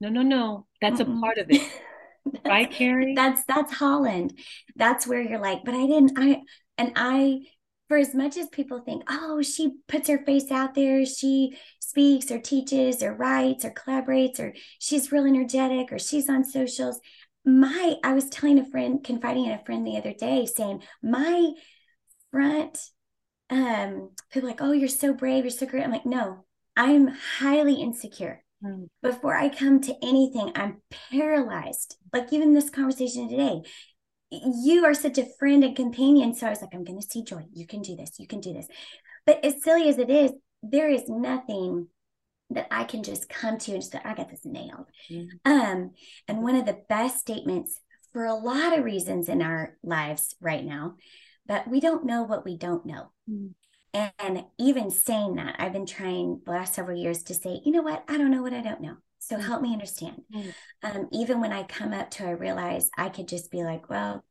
[0.00, 0.66] No, no, no.
[0.80, 1.10] That's uh-uh.
[1.10, 1.62] a part of it,
[2.44, 3.14] right, Cari?
[3.14, 4.38] That's that's Holland.
[4.76, 6.12] That's where you're like, but I didn't.
[6.16, 6.42] I
[6.78, 7.40] and I
[7.88, 12.30] for as much as people think, oh, she puts her face out there, she speaks
[12.30, 17.00] or teaches or writes or collaborates or she's real energetic or she's on socials.
[17.44, 21.52] My, I was telling a friend, confiding in a friend the other day, saying, my
[22.32, 22.76] front,
[23.50, 25.84] um, people like, oh, you're so brave, you're so great.
[25.84, 26.44] I'm like, no,
[26.76, 28.42] I'm highly insecure.
[28.64, 28.88] Mm.
[29.02, 31.96] Before I come to anything, I'm paralyzed.
[32.12, 33.62] Like even this conversation today,
[34.30, 36.34] you are such a friend and companion.
[36.34, 37.44] So I was like, I'm going to see joy.
[37.52, 38.18] You can do this.
[38.18, 38.66] You can do this.
[39.24, 40.32] But as silly as it is,
[40.62, 41.88] there is nothing
[42.50, 44.86] that I can just come to and just go, I got this nailed.
[45.10, 45.52] Mm-hmm.
[45.52, 45.90] Um,
[46.28, 47.80] and one of the best statements
[48.12, 50.94] for a lot of reasons in our lives right now,
[51.46, 53.10] but we don't know what we don't know.
[53.28, 53.48] Mm-hmm.
[54.18, 57.82] And even saying that, I've been trying the last several years to say, you know
[57.82, 58.04] what?
[58.08, 58.96] I don't know what I don't know.
[59.18, 60.22] So help me understand.
[60.34, 60.50] Mm-hmm.
[60.82, 64.24] Um, even when I come up to, I realize I could just be like, well,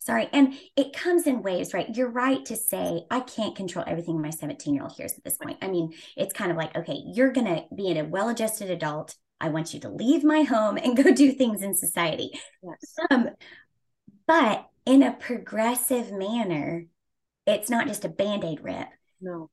[0.00, 0.28] sorry.
[0.32, 1.94] And it comes in waves, right?
[1.94, 5.36] You're right to say, I can't control everything my 17 year old hears at this
[5.36, 5.58] point.
[5.62, 9.14] I mean, it's kind of like, okay, you're going to be a well adjusted adult.
[9.40, 12.30] I want you to leave my home and go do things in society.
[12.62, 12.94] Yes.
[13.10, 13.30] Um,
[14.26, 16.86] but in a progressive manner,
[17.46, 18.88] it's not just a band aid rip.
[19.20, 19.50] No.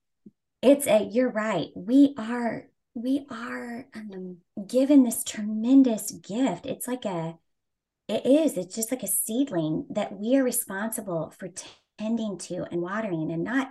[0.61, 1.67] It's a, you're right.
[1.75, 4.37] We are we are um,
[4.67, 6.65] given this tremendous gift.
[6.65, 7.37] It's like a,
[8.07, 11.49] it is, it's just like a seedling that we are responsible for
[11.97, 13.69] tending to and watering and not,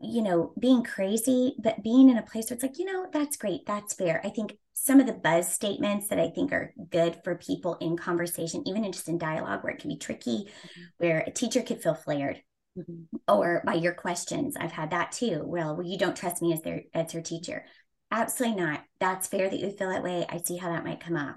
[0.00, 3.36] you know, being crazy, but being in a place where it's like, you know, that's
[3.36, 3.66] great.
[3.66, 4.20] That's fair.
[4.24, 7.96] I think some of the buzz statements that I think are good for people in
[7.96, 10.82] conversation, even in just in dialogue where it can be tricky, mm-hmm.
[10.98, 12.40] where a teacher could feel flared
[12.76, 13.16] Mm-hmm.
[13.28, 15.42] Or by your questions, I've had that too.
[15.44, 17.64] Well, you don't trust me as their as her teacher.
[18.10, 18.82] Absolutely not.
[19.00, 20.26] That's fair that you feel that way.
[20.28, 21.36] I see how that might come off.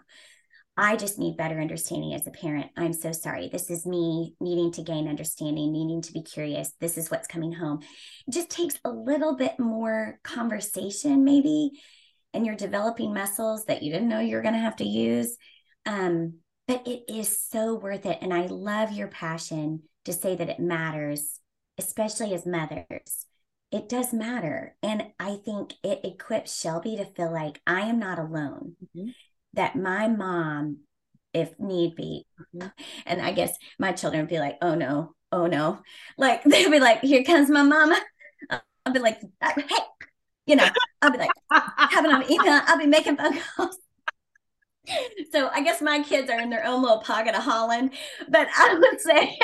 [0.81, 2.67] I just need better understanding as a parent.
[2.77, 3.49] I'm so sorry.
[3.49, 6.71] This is me needing to gain understanding, needing to be curious.
[6.79, 7.79] This is what's coming home.
[8.27, 11.71] It just takes a little bit more conversation, maybe,
[12.33, 15.35] and you're developing muscles that you didn't know you're going to have to use.
[15.85, 16.35] Um,
[16.65, 18.19] but it is so worth it.
[18.21, 21.39] And I love your passion to say that it matters,
[21.77, 23.27] especially as mothers.
[23.71, 24.75] It does matter.
[24.81, 29.09] And I think it equips Shelby to feel like I am not alone, mm-hmm.
[29.53, 30.79] that my mom,
[31.33, 32.67] if need be, mm-hmm.
[33.05, 35.79] and I guess my children would be like, oh no, oh no.
[36.17, 37.99] Like they'd be like, here comes my mama.
[38.49, 39.63] I'll be like, hey,
[40.47, 40.67] you know,
[41.03, 43.77] I'll be like having an email, I'll be making phone calls
[45.31, 47.91] so I guess my kids are in their own little pocket of Holland,
[48.29, 49.37] but I would say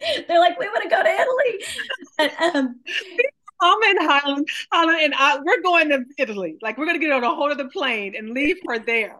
[0.28, 1.64] they're like, we want to go to Italy.
[2.18, 2.80] But, um,
[3.60, 6.58] I'm in Holland, Holland, and I, we're going to Italy.
[6.60, 9.16] Like we're going to get on a whole other plane and leave her there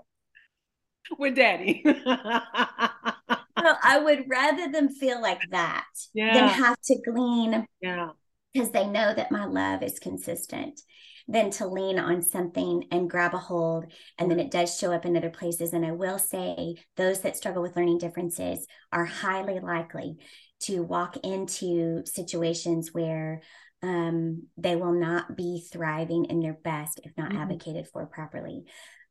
[1.19, 1.83] with Daddy.
[2.07, 6.35] well, I would rather them feel like that yeah.
[6.35, 7.67] than have to glean.
[7.81, 8.11] Yeah.
[8.53, 10.81] Because they know that my love is consistent
[11.27, 13.87] than to lean on something and grab a hold.
[14.19, 15.73] And then it does show up in other places.
[15.73, 20.17] And I will say, those that struggle with learning differences are highly likely
[20.61, 23.43] to walk into situations where
[23.83, 27.43] um, they will not be thriving in their best if not mm-hmm.
[27.43, 28.65] advocated for properly.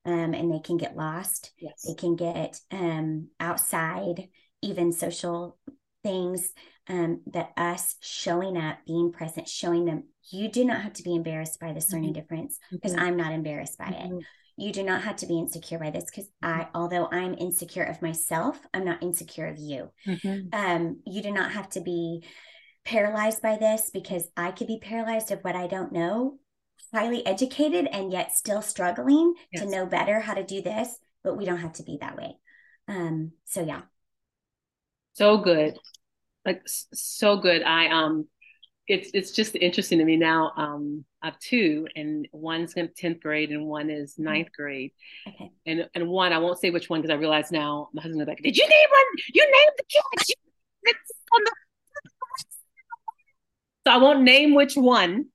[0.05, 1.51] Um, and they can get lost.
[1.59, 1.85] Yes.
[1.87, 4.27] They can get um, outside,
[4.61, 5.57] even social
[6.03, 6.51] things
[6.89, 11.15] um, that us showing up, being present, showing them you do not have to be
[11.15, 12.21] embarrassed by this learning mm-hmm.
[12.21, 13.03] difference because mm-hmm.
[13.03, 14.17] I'm not embarrassed by mm-hmm.
[14.17, 14.25] it.
[14.55, 16.77] You do not have to be insecure by this because I, mm-hmm.
[16.77, 19.89] although I'm insecure of myself, I'm not insecure of you.
[20.07, 20.53] Mm-hmm.
[20.53, 22.23] Um, you do not have to be
[22.85, 26.37] paralyzed by this because I could be paralyzed of what I don't know,
[26.93, 29.63] highly educated and yet still struggling yes.
[29.63, 32.37] to know better how to do this, but we don't have to be that way.
[32.87, 33.81] Um, so yeah.
[35.13, 35.77] So good.
[36.45, 37.63] Like so good.
[37.63, 38.27] I um
[38.87, 40.51] it's it's just interesting to me now.
[40.57, 44.25] Um, I have two, and one's in tenth grade, and one is mm-hmm.
[44.25, 44.91] ninth grade.
[45.27, 45.51] Okay.
[45.65, 48.41] And and one, I won't say which one because I realize now my husband's like,
[48.41, 49.23] "Did you name one?
[49.33, 50.25] You named the kid."
[53.87, 55.27] so I won't name which one,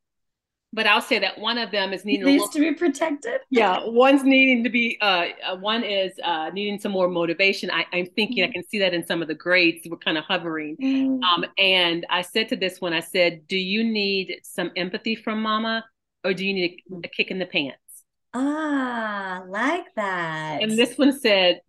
[0.73, 3.41] but I'll say that one of them is needing needs little, to be protected.
[3.51, 4.99] Yeah, one's needing to be.
[5.01, 7.71] Uh, uh, one is uh, needing some more motivation.
[7.71, 8.51] I, am thinking mm-hmm.
[8.51, 9.87] I can see that in some of the grades.
[9.89, 10.77] We're kind of hovering.
[10.77, 11.23] Mm-hmm.
[11.23, 15.41] Um, and I said to this one, I said, "Do you need some empathy from
[15.41, 15.85] Mama,
[16.25, 17.79] or do you need a, a kick in the pants?"
[18.35, 20.63] Ah, like that.
[20.63, 21.63] And this one said,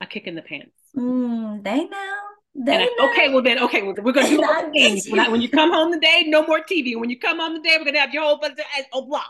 [0.00, 2.16] "A kick in the pants." Mm, they know.
[2.56, 5.08] I, okay, well then, okay, well, we're gonna do all things.
[5.08, 6.98] When, I, when, you come home today, no more TV.
[6.98, 9.22] When you come home today, we're gonna have your whole bunch of oh blah.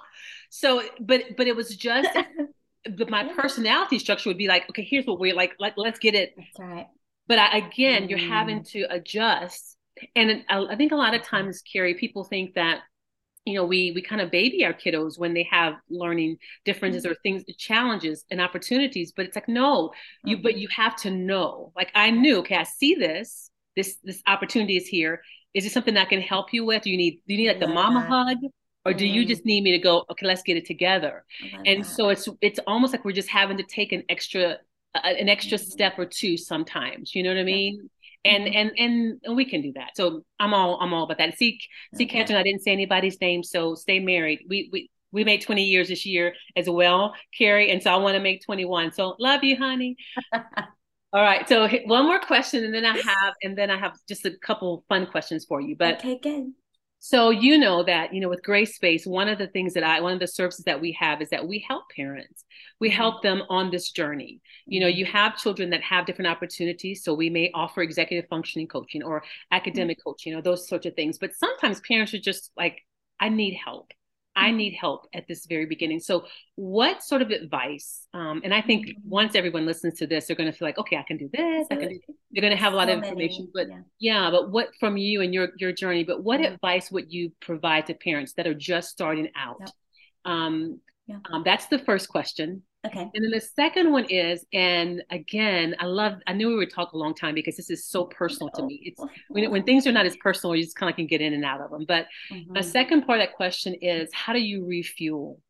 [0.49, 2.09] So, but but it was just
[2.97, 6.15] but my personality structure would be like, okay, here's what we're like, like let's get
[6.15, 6.35] it.
[6.37, 6.87] That's right.
[7.29, 8.11] But I, again, mm.
[8.11, 8.71] you're having mm.
[8.71, 9.77] to adjust,
[10.17, 12.81] and I, I think a lot of times, Cari, people think that
[13.45, 17.13] you know we we kind of baby our kiddos when they have learning differences mm-hmm.
[17.13, 19.91] or things challenges and opportunities but it's like no
[20.25, 20.43] you mm-hmm.
[20.43, 24.77] but you have to know like i knew okay i see this this this opportunity
[24.77, 25.23] is here
[25.55, 27.61] is it something i can help you with do you need do you need like
[27.61, 28.37] the mama hug
[28.85, 29.29] or do you mm-hmm.
[29.29, 31.25] just need me to go okay let's get it together
[31.65, 31.87] and that.
[31.87, 34.59] so it's it's almost like we're just having to take an extra
[34.95, 35.71] uh, an extra mm-hmm.
[35.71, 37.89] step or two sometimes you know what i mean
[38.25, 38.57] and mm-hmm.
[38.57, 39.97] and and and we can do that.
[39.97, 41.37] So I'm all I'm all about that.
[41.39, 41.59] See,
[41.95, 42.19] see, okay.
[42.19, 44.41] Catherine, I didn't say anybody's name, so stay married.
[44.49, 48.15] We we we made 20 years this year as well, Cari, and so I want
[48.15, 48.93] to make 21.
[48.93, 49.97] So love you, honey.
[50.33, 54.25] all right, so one more question, and then I have and then I have just
[54.27, 55.77] a couple fun questions for you.
[55.77, 56.53] But okay, good.
[57.03, 60.03] So you know that, you know, with Grace Space, one of the things that I,
[60.03, 62.45] one of the services that we have is that we help parents.
[62.79, 62.97] We mm-hmm.
[62.97, 64.43] help them on this journey.
[64.67, 65.17] You know, you mm-hmm.
[65.17, 67.03] have children that have different opportunities.
[67.03, 70.11] So we may offer executive functioning coaching or academic mm-hmm.
[70.11, 71.17] coaching or those sorts of things.
[71.17, 72.83] But sometimes parents are just like,
[73.19, 73.93] I need help.
[74.41, 74.57] I mm-hmm.
[74.57, 76.01] need help at this very beginning.
[76.01, 76.25] So,
[76.57, 78.07] what sort of advice?
[78.15, 79.09] Um, and I think mm-hmm.
[79.09, 81.67] once everyone listens to this, they're going to feel like, okay, I can do this.
[81.71, 82.01] I can do.
[82.33, 83.49] They're going to have a lot so of information.
[83.55, 84.25] Many, but yeah.
[84.25, 84.31] yeah.
[84.31, 86.05] but what from you and your your journey?
[86.05, 86.49] But what yeah.
[86.55, 89.59] advice would you provide to parents that are just starting out?
[89.61, 89.71] Yep.
[90.25, 91.19] Um, yeah.
[91.31, 92.63] um, that's the first question.
[92.87, 93.11] Okay.
[93.15, 96.93] And then the second one is, and again, I love, I knew we would talk
[96.93, 98.81] a long time because this is so personal to me.
[98.85, 101.35] It's when, when things are not as personal, you just kind of can get in
[101.35, 101.85] and out of them.
[101.87, 102.55] But mm-hmm.
[102.55, 105.41] the second part of that question is, how do you refuel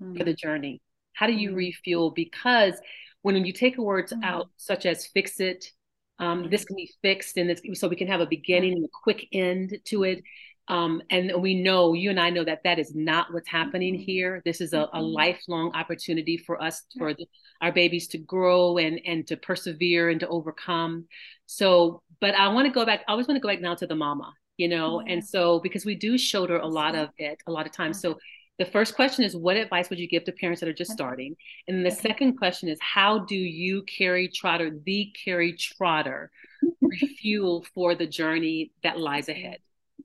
[0.00, 0.16] mm-hmm.
[0.16, 0.80] for the journey?
[1.14, 1.58] How do you mm-hmm.
[1.58, 2.10] refuel?
[2.12, 2.74] Because
[3.22, 4.22] when you take words mm-hmm.
[4.22, 5.72] out, such as fix it,
[6.20, 6.66] um, this mm-hmm.
[6.68, 9.76] can be fixed, and this, so we can have a beginning and a quick end
[9.86, 10.22] to it.
[10.68, 14.02] Um, and we know, you and I know that that is not what's happening mm-hmm.
[14.02, 14.42] here.
[14.44, 15.00] This is a, a mm-hmm.
[15.00, 17.26] lifelong opportunity for us, for the,
[17.60, 21.06] our babies to grow and and to persevere and to overcome.
[21.46, 23.00] So, but I want to go back.
[23.08, 25.00] I always want to go back now to the mama, you know.
[25.00, 28.00] And so, because we do shoulder a lot of it a lot of times.
[28.00, 28.18] So,
[28.58, 31.36] the first question is, what advice would you give to parents that are just starting?
[31.68, 36.30] And the second question is, how do you, Cari Trotter, the Cari Trotter,
[36.82, 39.58] refuel for the journey that lies ahead?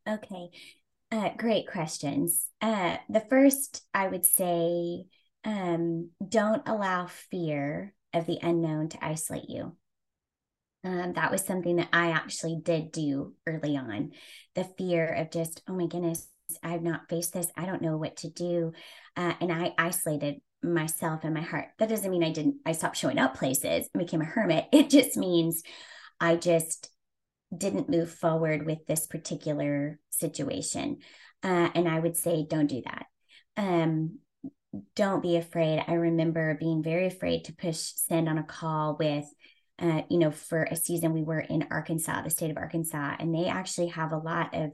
[0.07, 0.49] Okay.
[1.11, 2.47] Uh, great questions.
[2.61, 5.05] Uh, the first, I would say,
[5.45, 9.75] um, don't allow fear of the unknown to isolate you.
[10.83, 14.11] Um, that was something that I actually did do early on.
[14.55, 16.27] The fear of just, oh my goodness,
[16.61, 17.47] I've not faced this.
[17.55, 18.73] I don't know what to do.
[19.15, 21.67] Uh, and I isolated myself and my heart.
[21.79, 24.65] That doesn't mean I didn't, I stopped showing up places and became a hermit.
[24.73, 25.63] It just means
[26.19, 26.89] I just
[27.57, 30.99] didn't move forward with this particular situation.
[31.43, 33.05] Uh, and I would say, don't do that.
[33.57, 34.19] Um,
[34.95, 35.83] don't be afraid.
[35.87, 39.25] I remember being very afraid to push send on a call with,
[39.79, 43.33] uh, you know, for a season we were in Arkansas, the state of Arkansas, and
[43.33, 44.71] they actually have a lot of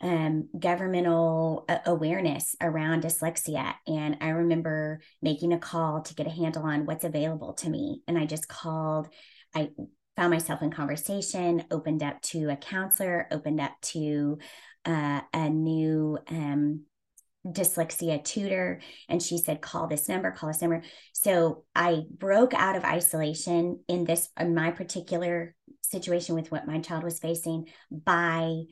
[0.00, 3.74] um, governmental uh, awareness around dyslexia.
[3.86, 8.02] And I remember making a call to get a handle on what's available to me.
[8.06, 9.08] And I just called,
[9.54, 9.70] I
[10.16, 14.38] found myself in conversation, opened up to a counselor, opened up to
[14.84, 16.84] uh, a new um,
[17.46, 18.80] dyslexia tutor.
[19.08, 20.82] And she said, call this number, call this number.
[21.12, 26.80] So I broke out of isolation in this, in my particular situation with what my
[26.80, 28.62] child was facing by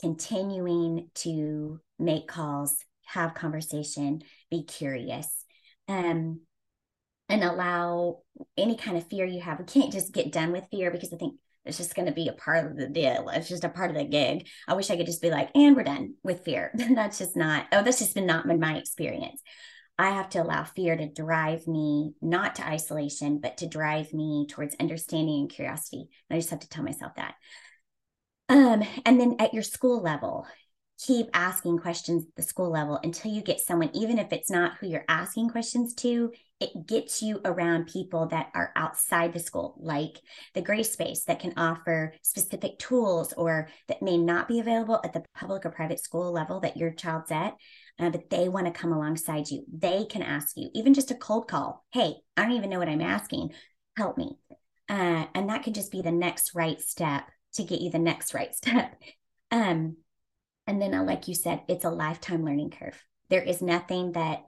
[0.00, 5.28] continuing to make calls, have conversation, be curious,
[5.88, 6.40] um,
[7.32, 8.18] and allow
[8.58, 9.58] any kind of fear you have.
[9.58, 12.28] We can't just get done with fear because I think it's just going to be
[12.28, 13.30] a part of the deal.
[13.30, 14.46] It's just a part of the gig.
[14.68, 16.72] I wish I could just be like, and we're done with fear.
[16.94, 19.40] that's just not, oh, that's just been not been my experience.
[19.98, 24.46] I have to allow fear to drive me not to isolation, but to drive me
[24.50, 26.08] towards understanding and curiosity.
[26.28, 27.34] And I just have to tell myself that.
[28.50, 30.46] Um, and then at your school level,
[30.98, 34.76] keep asking questions at the school level until you get someone, even if it's not
[34.78, 39.76] who you're asking questions to, it gets you around people that are outside the school,
[39.78, 40.20] like
[40.54, 45.12] the Grace Space that can offer specific tools or that may not be available at
[45.12, 47.54] the public or private school level that your child's at
[47.98, 49.64] uh, but they want to come alongside you.
[49.72, 51.84] They can ask you, even just a cold call.
[51.92, 53.52] Hey, I don't even know what I'm asking.
[53.96, 54.38] Help me.
[54.88, 58.34] Uh, and that could just be the next right step to get you the next
[58.34, 58.94] right step.
[59.50, 59.96] Um,
[60.66, 63.00] and then, uh, like you said, it's a lifetime learning curve.
[63.28, 64.42] There is nothing that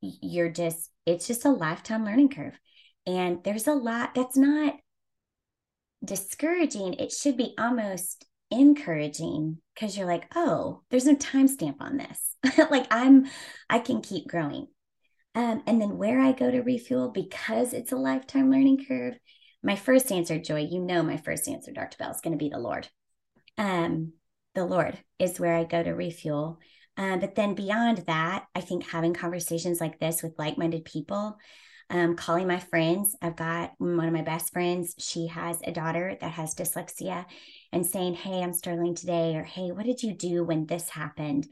[0.00, 2.58] you're just, it's just a lifetime learning curve.
[3.06, 4.74] And there's a lot that's not
[6.04, 6.94] discouraging.
[6.94, 12.36] It should be almost encouraging because you're like, oh, there's no timestamp on this.
[12.70, 13.26] like I'm,
[13.70, 14.66] I can keep growing.
[15.34, 19.14] Um, and then where I go to refuel because it's a lifetime learning curve.
[19.62, 21.96] My first answer, Joy, you know, my first answer, Dr.
[21.98, 22.88] Bell, is going to be the Lord.
[23.56, 24.12] Um,
[24.54, 26.58] the Lord is where I go to refuel.
[26.98, 31.38] Uh, but then beyond that, I think having conversations like this with like minded people,
[31.90, 33.16] um, calling my friends.
[33.22, 34.94] I've got one of my best friends.
[34.98, 37.24] She has a daughter that has dyslexia
[37.72, 41.46] and saying, Hey, I'm struggling today, or Hey, what did you do when this happened?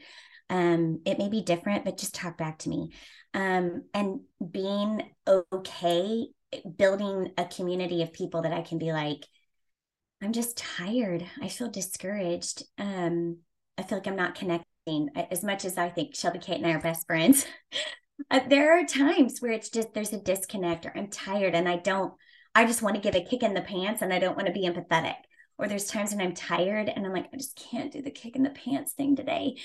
[0.49, 2.91] Um, it may be different, but just talk back to me.
[3.33, 4.21] Um, and
[4.51, 6.27] being okay,
[6.75, 9.25] building a community of people that I can be like,
[10.21, 11.25] I'm just tired.
[11.41, 12.63] I feel discouraged.
[12.77, 13.39] Um,
[13.77, 14.35] I feel like I'm not
[15.31, 17.45] as much as I think Shelby Kate and I are best friends.
[18.31, 21.77] uh, there are times where it's just there's a disconnect or I'm tired and I
[21.77, 22.13] don't,
[22.55, 24.53] I just want to give a kick in the pants and I don't want to
[24.53, 25.15] be empathetic.
[25.57, 28.35] Or there's times when I'm tired and I'm like, I just can't do the kick
[28.35, 29.57] in the pants thing today.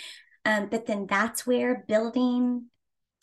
[0.44, 2.66] Um, but then that's where building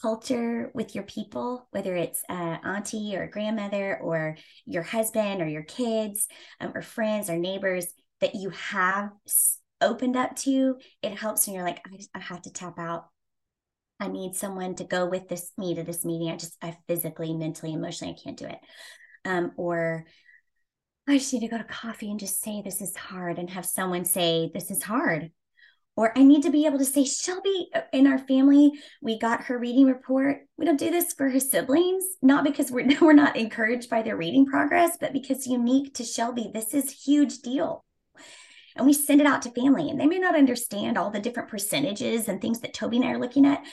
[0.02, 5.64] culture with your people, whether it's uh, auntie or grandmother or your husband or your
[5.64, 6.28] kids
[6.62, 7.88] um, or friends or neighbors
[8.22, 9.10] that you have
[9.82, 13.08] opened up to, it helps when you're like, I, just, I have to tap out.
[14.00, 16.30] I need someone to go with this me to this meeting.
[16.30, 18.60] I just, I physically, mentally, emotionally, I can't do it.
[19.26, 20.06] Um, or
[21.08, 23.66] I just need to go to coffee and just say this is hard and have
[23.66, 25.32] someone say this is hard.
[25.96, 28.72] Or I need to be able to say, Shelby, in our family,
[29.02, 30.38] we got her reading report.
[30.58, 34.16] We don't do this for her siblings, not because we're, we're not encouraged by their
[34.16, 37.84] reading progress, but because unique to Shelby, this is huge deal.
[38.80, 41.50] And we send it out to family, and they may not understand all the different
[41.50, 43.64] percentages and things that Toby and I are looking at,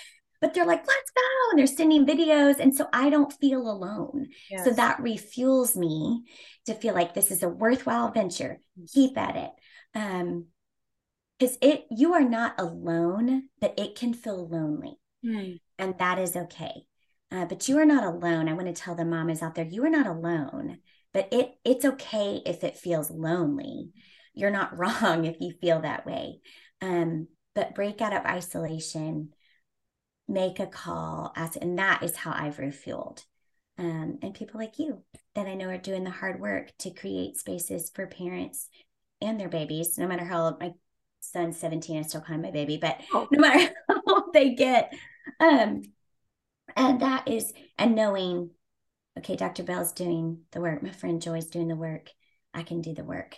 [0.40, 1.50] but they're like, let's go.
[1.50, 2.58] And they're sending videos.
[2.58, 4.28] And so I don't feel alone.
[4.50, 4.64] Yes.
[4.64, 6.24] So that refuels me
[6.66, 8.60] to feel like this is a worthwhile venture.
[8.92, 9.50] Keep at it.
[9.94, 10.46] Um,
[11.38, 14.98] because it you are not alone, but it can feel lonely.
[15.24, 15.60] Mm.
[15.78, 16.86] And that is okay.
[17.30, 18.48] Uh, but you are not alone.
[18.48, 20.78] I want to tell the mamas out there, you are not alone.
[21.12, 23.90] But it it's okay if it feels lonely.
[24.36, 26.40] You're not wrong if you feel that way.
[26.80, 29.30] Um, but break out of isolation
[30.28, 33.24] make a call, ask, and that is how I've refueled.
[33.78, 35.02] Um, and people like you
[35.34, 38.68] that I know are doing the hard work to create spaces for parents
[39.20, 40.72] and their babies, no matter how old my
[41.20, 43.28] son's 17, I still call him my baby, but oh.
[43.30, 44.92] no matter how old they get.
[45.40, 45.82] Um,
[46.74, 48.50] and that is, and knowing,
[49.18, 49.62] okay, Dr.
[49.62, 52.10] Bell's doing the work, my friend Joy's doing the work,
[52.54, 53.36] I can do the work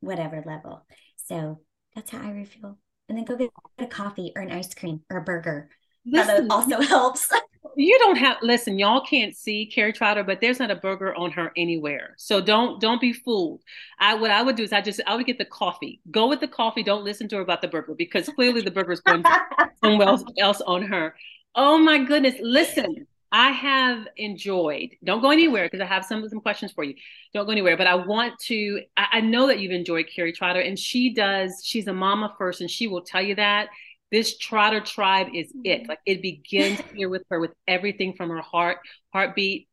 [0.00, 0.86] whatever level.
[1.16, 1.60] So
[1.94, 2.78] that's how I refuel.
[3.08, 5.70] And then go get a coffee or an ice cream or a burger
[6.06, 7.28] Listen, that also helps.
[7.76, 11.30] you don't have listen, y'all can't see Cari Trotter, but there's not a burger on
[11.32, 12.14] her anywhere.
[12.18, 13.62] So don't don't be fooled.
[13.98, 16.00] I what I would do is I just I would get the coffee.
[16.10, 16.82] Go with the coffee.
[16.82, 19.24] Don't listen to her about the burger because clearly the burger is going
[19.84, 21.14] somewhere else, else on her.
[21.54, 22.36] Oh my goodness.
[22.40, 24.90] Listen, I have enjoyed.
[25.04, 26.94] Don't go anywhere because I have some some questions for you.
[27.32, 27.76] Don't go anywhere.
[27.76, 28.82] But I want to.
[28.96, 31.62] I, I know that you've enjoyed Cari Trotter, and she does.
[31.64, 33.68] She's a mama first, and she will tell you that
[34.10, 35.82] this trotter tribe is it.
[35.82, 35.88] Mm-hmm.
[35.88, 38.78] Like it begins here with her with everything from her heart,
[39.12, 39.68] heartbeat,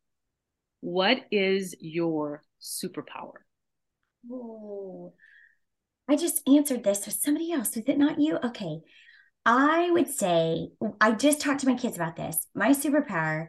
[0.83, 3.39] What is your superpower?
[4.31, 5.13] Oh,
[6.09, 7.77] I just answered this with somebody else.
[7.77, 8.39] Was it not you?
[8.45, 8.81] Okay.
[9.45, 10.69] I would say,
[11.01, 12.47] I just talked to my kids about this.
[12.55, 13.49] My superpower,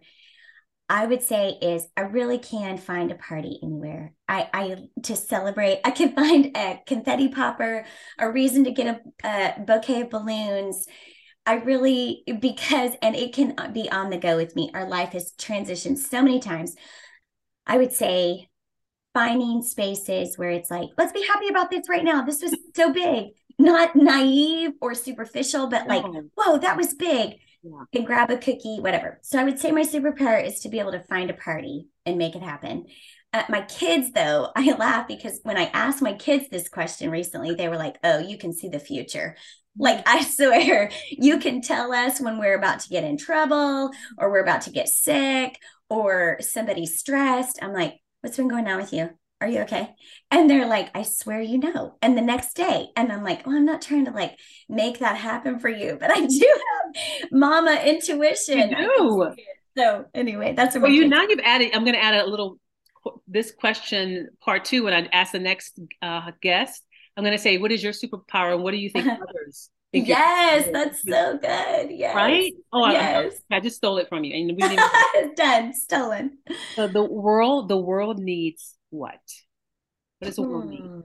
[0.90, 4.14] I would say, is I really can find a party anywhere.
[4.28, 5.82] I, I to celebrate.
[5.86, 7.86] I can find a confetti popper,
[8.20, 10.88] a reason to get a, a bouquet of balloons.
[11.46, 14.72] I really because and it can be on the go with me.
[14.74, 16.76] Our life has transitioned so many times.
[17.68, 18.50] I would say
[19.14, 22.24] finding spaces where it's like, let's be happy about this right now.
[22.24, 23.28] This was so big,
[23.60, 26.04] not naive or superficial, but like,
[26.36, 27.36] whoa, that was big.
[27.62, 27.84] Yeah.
[27.94, 29.20] And grab a cookie, whatever.
[29.22, 32.18] So I would say my superpower is to be able to find a party and
[32.18, 32.88] make it happen.
[33.32, 37.56] Uh, my kids, though, I laugh because when I asked my kids this question recently,
[37.56, 39.38] they were like, oh, you can see the future.
[39.78, 44.30] Like, I swear, you can tell us when we're about to get in trouble or
[44.30, 45.58] we're about to get sick
[45.90, 47.60] or somebody's stressed.
[47.62, 49.10] I'm like, what's been going on with you?
[49.42, 49.94] Are you okay?
[50.32, 51.98] And they're like, I swear you know.
[52.02, 55.18] And the next day, and I'm like, well, I'm not trying to like make that
[55.18, 58.70] happen for you, but I do have mama intuition.
[58.70, 59.36] You.
[59.76, 61.72] So anyway, that's what well, you now you've added.
[61.74, 62.58] I'm going to add a little
[63.28, 66.82] this question part two when I ask the next uh, guest.
[67.18, 69.70] I'm going to say, what is your superpower, and what do you think others?
[69.94, 71.92] Yes, that's so good.
[71.92, 72.16] Yes.
[72.16, 72.54] Right?
[72.72, 73.40] Oh, yes.
[73.52, 74.36] I, I, just stole it from you.
[74.36, 76.40] And we didn't done, stolen.
[76.76, 79.22] So the world, the world needs what?
[80.18, 80.82] What does the world need?
[80.82, 81.02] Hmm.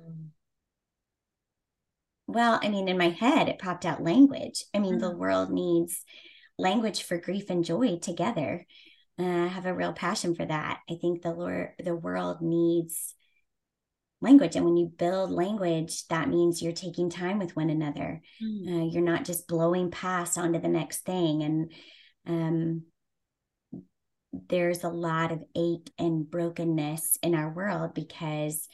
[2.27, 4.65] Well, I mean, in my head, it popped out language.
[4.75, 5.01] I mean, mm-hmm.
[5.01, 6.03] the world needs
[6.59, 8.67] language for grief and joy together.
[9.19, 10.81] Uh, I have a real passion for that.
[10.89, 13.15] I think the Lord, the world needs
[14.21, 18.21] language and when you build language that means you're taking time with one another.
[18.43, 18.69] Mm.
[18.69, 21.73] uh, you're not just blowing past onto the next thing and
[22.27, 22.83] um,
[24.49, 28.69] there's a lot of ache and brokenness in our world because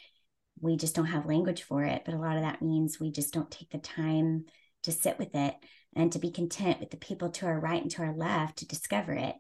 [0.61, 3.35] we just don't have language for it but a lot of that means we just
[3.35, 4.45] don't take the time
[4.83, 5.55] to sit with it
[5.97, 8.67] and to be content with the people to our right and to our left to
[8.67, 9.37] discover it.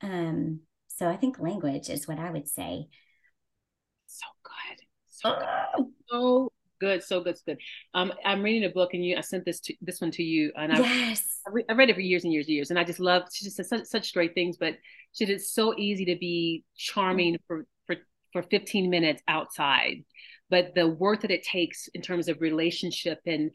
[0.00, 0.60] Um,
[0.98, 2.88] so i think language is what i would say
[6.08, 7.58] so good, so good, so good.
[7.94, 10.52] Um, I'm reading a book, and you, I sent this to this one to you,
[10.56, 12.78] and I, yes, I, re- I read it for years and years and years, and
[12.78, 13.24] I just love.
[13.32, 14.76] She just says such, such great things, but
[15.12, 17.44] she did so easy to be charming mm-hmm.
[17.46, 17.96] for for
[18.32, 20.04] for 15 minutes outside,
[20.50, 23.50] but the work that it takes in terms of relationship and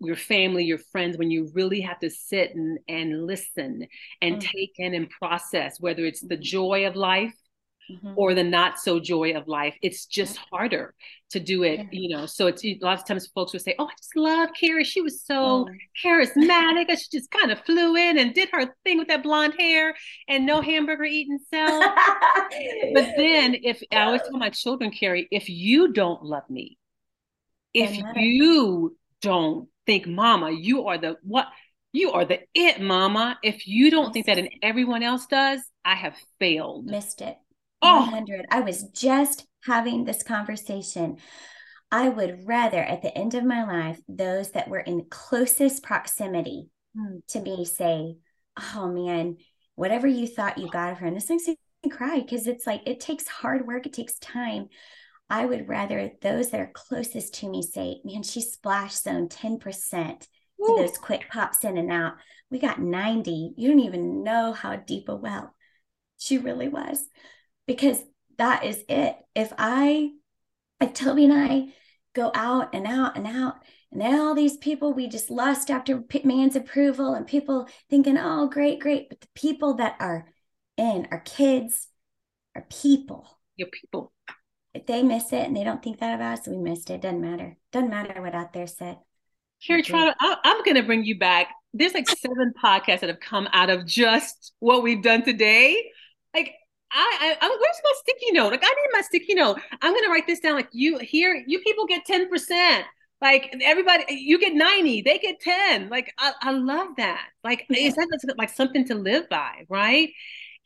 [0.00, 3.86] your family, your friends, when you really have to sit and, and listen
[4.20, 4.48] and mm-hmm.
[4.56, 7.34] take in and process, whether it's the joy of life
[7.90, 8.12] mm-hmm.
[8.16, 9.76] or the not so joy of life.
[9.82, 10.94] It's just harder
[11.30, 11.86] to do it, yeah.
[11.90, 12.26] you know.
[12.26, 14.84] So it's a lot of times folks will say, Oh, I just love Cari.
[14.84, 15.68] She was so oh.
[16.04, 16.88] charismatic.
[16.90, 19.94] she just kind of flew in and did her thing with that blonde hair
[20.28, 21.84] and no hamburger eating self.
[22.94, 26.78] but then if I always tell my children, Cari, if you don't love me,
[27.74, 31.46] if you don't think mama, you are the what
[31.92, 33.38] you are the it mama.
[33.42, 36.86] If you don't think that and everyone else does, I have failed.
[36.86, 37.36] Missed it.
[37.82, 38.00] Oh.
[38.00, 38.46] 100.
[38.50, 41.18] I was just having this conversation.
[41.90, 46.68] I would rather, at the end of my life, those that were in closest proximity
[46.96, 47.20] mm.
[47.28, 48.16] to me say,
[48.74, 49.36] Oh man,
[49.74, 51.06] whatever you thought you got of her.
[51.06, 51.56] And this makes me
[51.90, 54.68] cry because it's like it takes hard work, it takes time.
[55.28, 60.20] I would rather those that are closest to me say, Man, she splash zone 10%
[60.20, 60.26] to
[60.58, 62.14] those quick pops in and out.
[62.50, 63.54] We got 90.
[63.56, 65.54] You don't even know how deep a well
[66.18, 67.04] she really was
[67.66, 68.02] because
[68.38, 69.16] that is it.
[69.34, 70.10] If I,
[70.80, 71.74] if Toby and I
[72.14, 73.56] go out and out and out,
[73.92, 78.48] and then all these people we just lust after man's approval and people thinking, oh,
[78.48, 79.08] great, great.
[79.08, 80.26] But the people that are
[80.76, 81.88] in, our kids,
[82.54, 83.38] our people.
[83.56, 84.12] Your people.
[84.74, 87.00] if they miss it and they don't think that about us, we missed it.
[87.00, 87.56] Doesn't matter.
[87.72, 88.98] Doesn't matter what out there said.
[89.66, 91.48] Cari Trotter, I'm going to bring you back.
[91.72, 95.90] There's like seven podcasts that have come out of just what we've done today.
[96.34, 96.52] Like,
[96.92, 98.52] I, I, I'm where's my sticky note?
[98.52, 99.60] Like, I need my sticky note.
[99.82, 100.54] I'm going to write this down.
[100.54, 102.82] Like, you here, you people get 10%.
[103.22, 105.88] Like everybody, you get 90, they get 10.
[105.88, 107.28] Like, I, I love that.
[107.42, 107.88] Like, yeah.
[107.88, 110.10] is that like something to live by, right?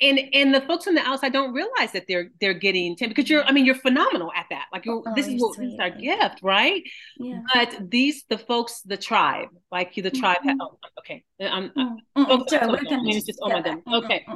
[0.01, 3.29] and and the folks on the outside don't realize that they're they're getting 10 because
[3.29, 5.79] you're i mean you're phenomenal at that like you're, oh, this is what this is
[5.79, 6.83] our gift right
[7.19, 7.41] yeah.
[7.53, 10.61] but these the folks the tribe like the tribe mm-hmm.
[10.61, 14.27] oh, okay i'm, I'm oh, sorry, oh, I mean, just oh my god okay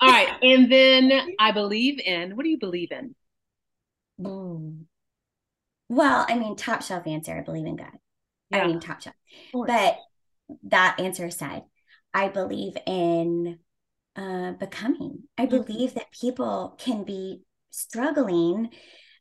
[0.00, 3.14] all right and then i believe in what do you believe in
[5.88, 7.92] well i mean top shelf answer i believe in god
[8.50, 8.58] yeah.
[8.58, 9.16] i mean top shelf
[9.52, 9.98] but
[10.64, 11.62] that answer aside
[12.12, 13.58] i believe in
[14.16, 15.24] uh, becoming.
[15.36, 15.62] I mm-hmm.
[15.62, 18.70] believe that people can be struggling,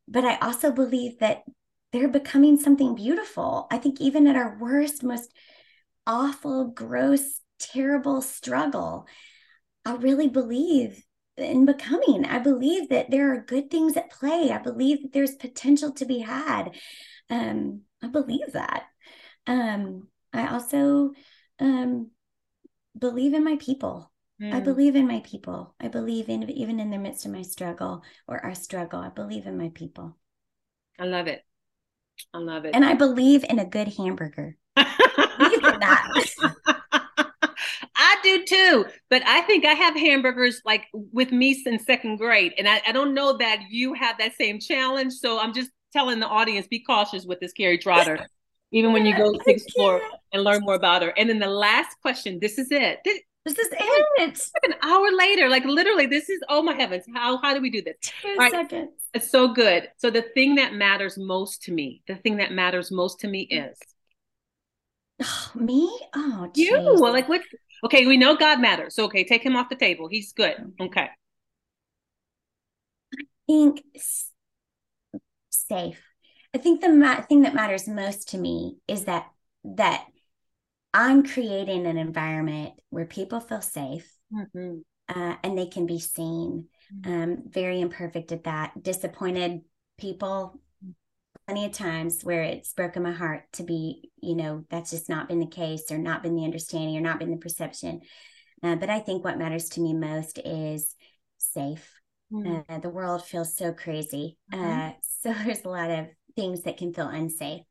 [0.07, 1.43] but I also believe that
[1.91, 3.67] they're becoming something beautiful.
[3.71, 5.31] I think even at our worst, most
[6.05, 9.07] awful, gross, terrible struggle,
[9.85, 11.03] I really believe
[11.37, 12.25] in becoming.
[12.25, 14.51] I believe that there are good things at play.
[14.51, 16.71] I believe that there's potential to be had.
[17.29, 18.83] Um, I believe that.
[19.47, 21.11] Um, I also
[21.59, 22.11] um,
[22.97, 24.11] believe in my people.
[24.41, 24.63] I mm.
[24.63, 25.75] believe in my people.
[25.79, 28.99] I believe in even in the midst of my struggle or our struggle.
[28.99, 30.17] I believe in my people.
[30.99, 31.43] I love it.
[32.33, 32.75] I love it.
[32.75, 34.57] And I believe in a good hamburger.
[34.75, 36.63] I
[38.23, 42.67] do too, but I think I have hamburgers like with me since second grade, and
[42.67, 45.13] I, I don't know that you have that same challenge.
[45.13, 48.27] So I'm just telling the audience be cautious with this Cari Trotter,
[48.71, 50.01] even when you go to explore
[50.31, 51.13] and learn more about her.
[51.17, 52.99] And then the last question, this is it.
[53.05, 54.05] This, this is it.
[54.19, 57.05] Like an hour later, like literally, this is oh my heavens.
[57.13, 57.97] How how do we do this?
[58.01, 58.51] Two right.
[58.51, 58.91] seconds.
[59.13, 59.89] It's so good.
[59.97, 63.41] So the thing that matters most to me, the thing that matters most to me
[63.41, 63.77] is
[65.21, 65.99] oh, me.
[66.15, 66.69] Oh, geez.
[66.69, 66.97] you.
[66.97, 67.41] Like what?
[67.83, 68.95] Okay, we know God matters.
[68.95, 70.07] So okay, take him off the table.
[70.07, 70.55] He's good.
[70.79, 71.09] Okay.
[73.13, 73.83] I think
[75.49, 76.01] safe.
[76.53, 79.27] I think the ma- thing that matters most to me is that
[79.63, 80.05] that
[80.93, 84.79] I'm creating an environment where people feel safe mm-hmm.
[85.09, 86.67] uh, and they can be seen.
[86.93, 87.23] Mm-hmm.
[87.23, 88.81] Um, very imperfect at that.
[88.81, 89.61] Disappointed
[89.97, 90.59] people
[91.45, 95.27] plenty of times where it's broken my heart to be, you know, that's just not
[95.27, 98.01] been the case or not been the understanding or not been the perception.
[98.61, 100.95] Uh, but I think what matters to me most is
[101.37, 101.93] safe.
[102.31, 102.73] Mm-hmm.
[102.73, 104.37] Uh, the world feels so crazy.
[104.53, 104.89] Mm-hmm.
[104.89, 104.91] Uh,
[105.21, 107.63] so there's a lot of things that can feel unsafe.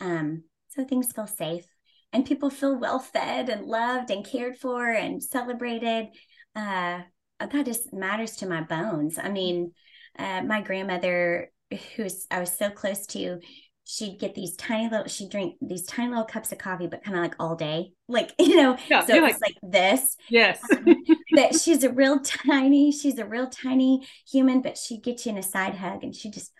[0.00, 1.66] Um, so things feel safe
[2.12, 6.08] and people feel well fed and loved and cared for and celebrated.
[6.54, 7.00] Uh,
[7.40, 9.18] that just matters to my bones.
[9.18, 9.72] I mean,
[10.18, 11.50] uh, my grandmother,
[11.96, 13.40] who's I was so close to,
[13.84, 17.16] she'd get these tiny little, she'd drink these tiny little cups of coffee, but kind
[17.16, 18.76] of like all day, like you know.
[18.88, 20.16] Yeah, so it was like, like this.
[20.28, 20.60] Yes.
[21.32, 25.38] but she's a real tiny, she's a real tiny human, but she'd get you in
[25.38, 26.52] a side hug and she just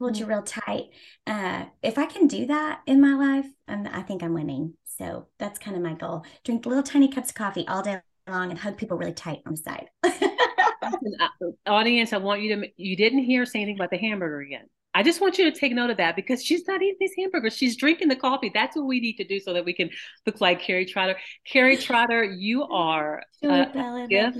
[0.00, 0.30] hold you mm.
[0.30, 0.84] real tight.
[1.26, 4.74] Uh, if I can do that in my life, I'm, I think I'm winning.
[4.98, 6.24] So that's kind of my goal.
[6.44, 9.54] Drink little tiny cups of coffee all day long and hug people really tight on
[9.54, 9.86] the side.
[11.66, 14.66] Audience, I want you to, you didn't hear say anything about the hamburger again.
[14.94, 17.56] I just want you to take note of that because she's not eating these hamburgers.
[17.56, 18.50] She's drinking the coffee.
[18.52, 19.90] That's what we need to do so that we can
[20.26, 21.16] look like Cari Trotter.
[21.50, 24.38] Cari Trotter, you are a, gift,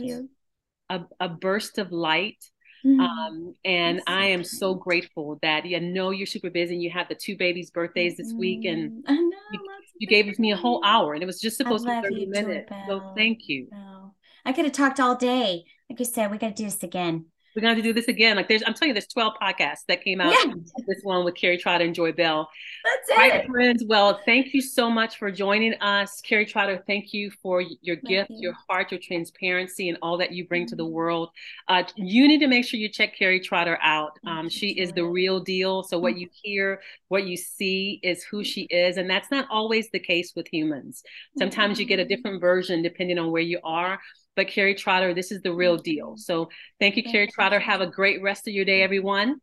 [0.90, 2.44] a, a burst of light.
[2.84, 3.00] Mm-hmm.
[3.00, 7.08] Um, and I am so grateful that you know you're super busy and you have
[7.08, 9.60] the two babies' birthdays this week, and I know, you,
[9.98, 12.72] you gave me a whole hour, and it was just supposed to be 30 minutes.
[12.88, 13.68] So thank you.
[13.74, 14.12] Oh,
[14.44, 15.64] I could have talked all day.
[15.88, 18.36] Like you said, we got to do this again we're going to do this again.
[18.36, 20.32] Like there's, I'm telling you, there's 12 podcasts that came out.
[20.32, 20.54] Yeah.
[20.86, 22.48] This one with Cari Trotter and Joy Bell.
[22.84, 23.12] That's it.
[23.12, 23.84] All right, friends.
[23.86, 26.20] Well, thank you so much for joining us.
[26.22, 28.38] Cari Trotter, thank you for your thank gift, you.
[28.40, 30.70] your heart, your transparency, and all that you bring mm-hmm.
[30.70, 30.92] to the mm-hmm.
[30.92, 31.30] world.
[31.68, 34.18] Uh, you need to make sure you check Cari Trotter out.
[34.26, 35.82] Um, she is the real deal.
[35.82, 36.20] So what mm-hmm.
[36.20, 38.96] you hear, what you see is who she is.
[38.96, 41.02] And that's not always the case with humans.
[41.38, 41.80] Sometimes mm-hmm.
[41.80, 42.08] you get a mm-hmm.
[42.08, 43.98] different version depending on where you are
[44.36, 46.14] but Cari Trotter, this is the real deal.
[46.16, 46.48] So
[46.80, 47.60] thank you, Cari Trotter.
[47.60, 49.40] Have a great rest of your day, everyone.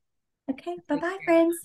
[0.49, 0.77] Okay.
[0.87, 1.55] Bye bye, friends.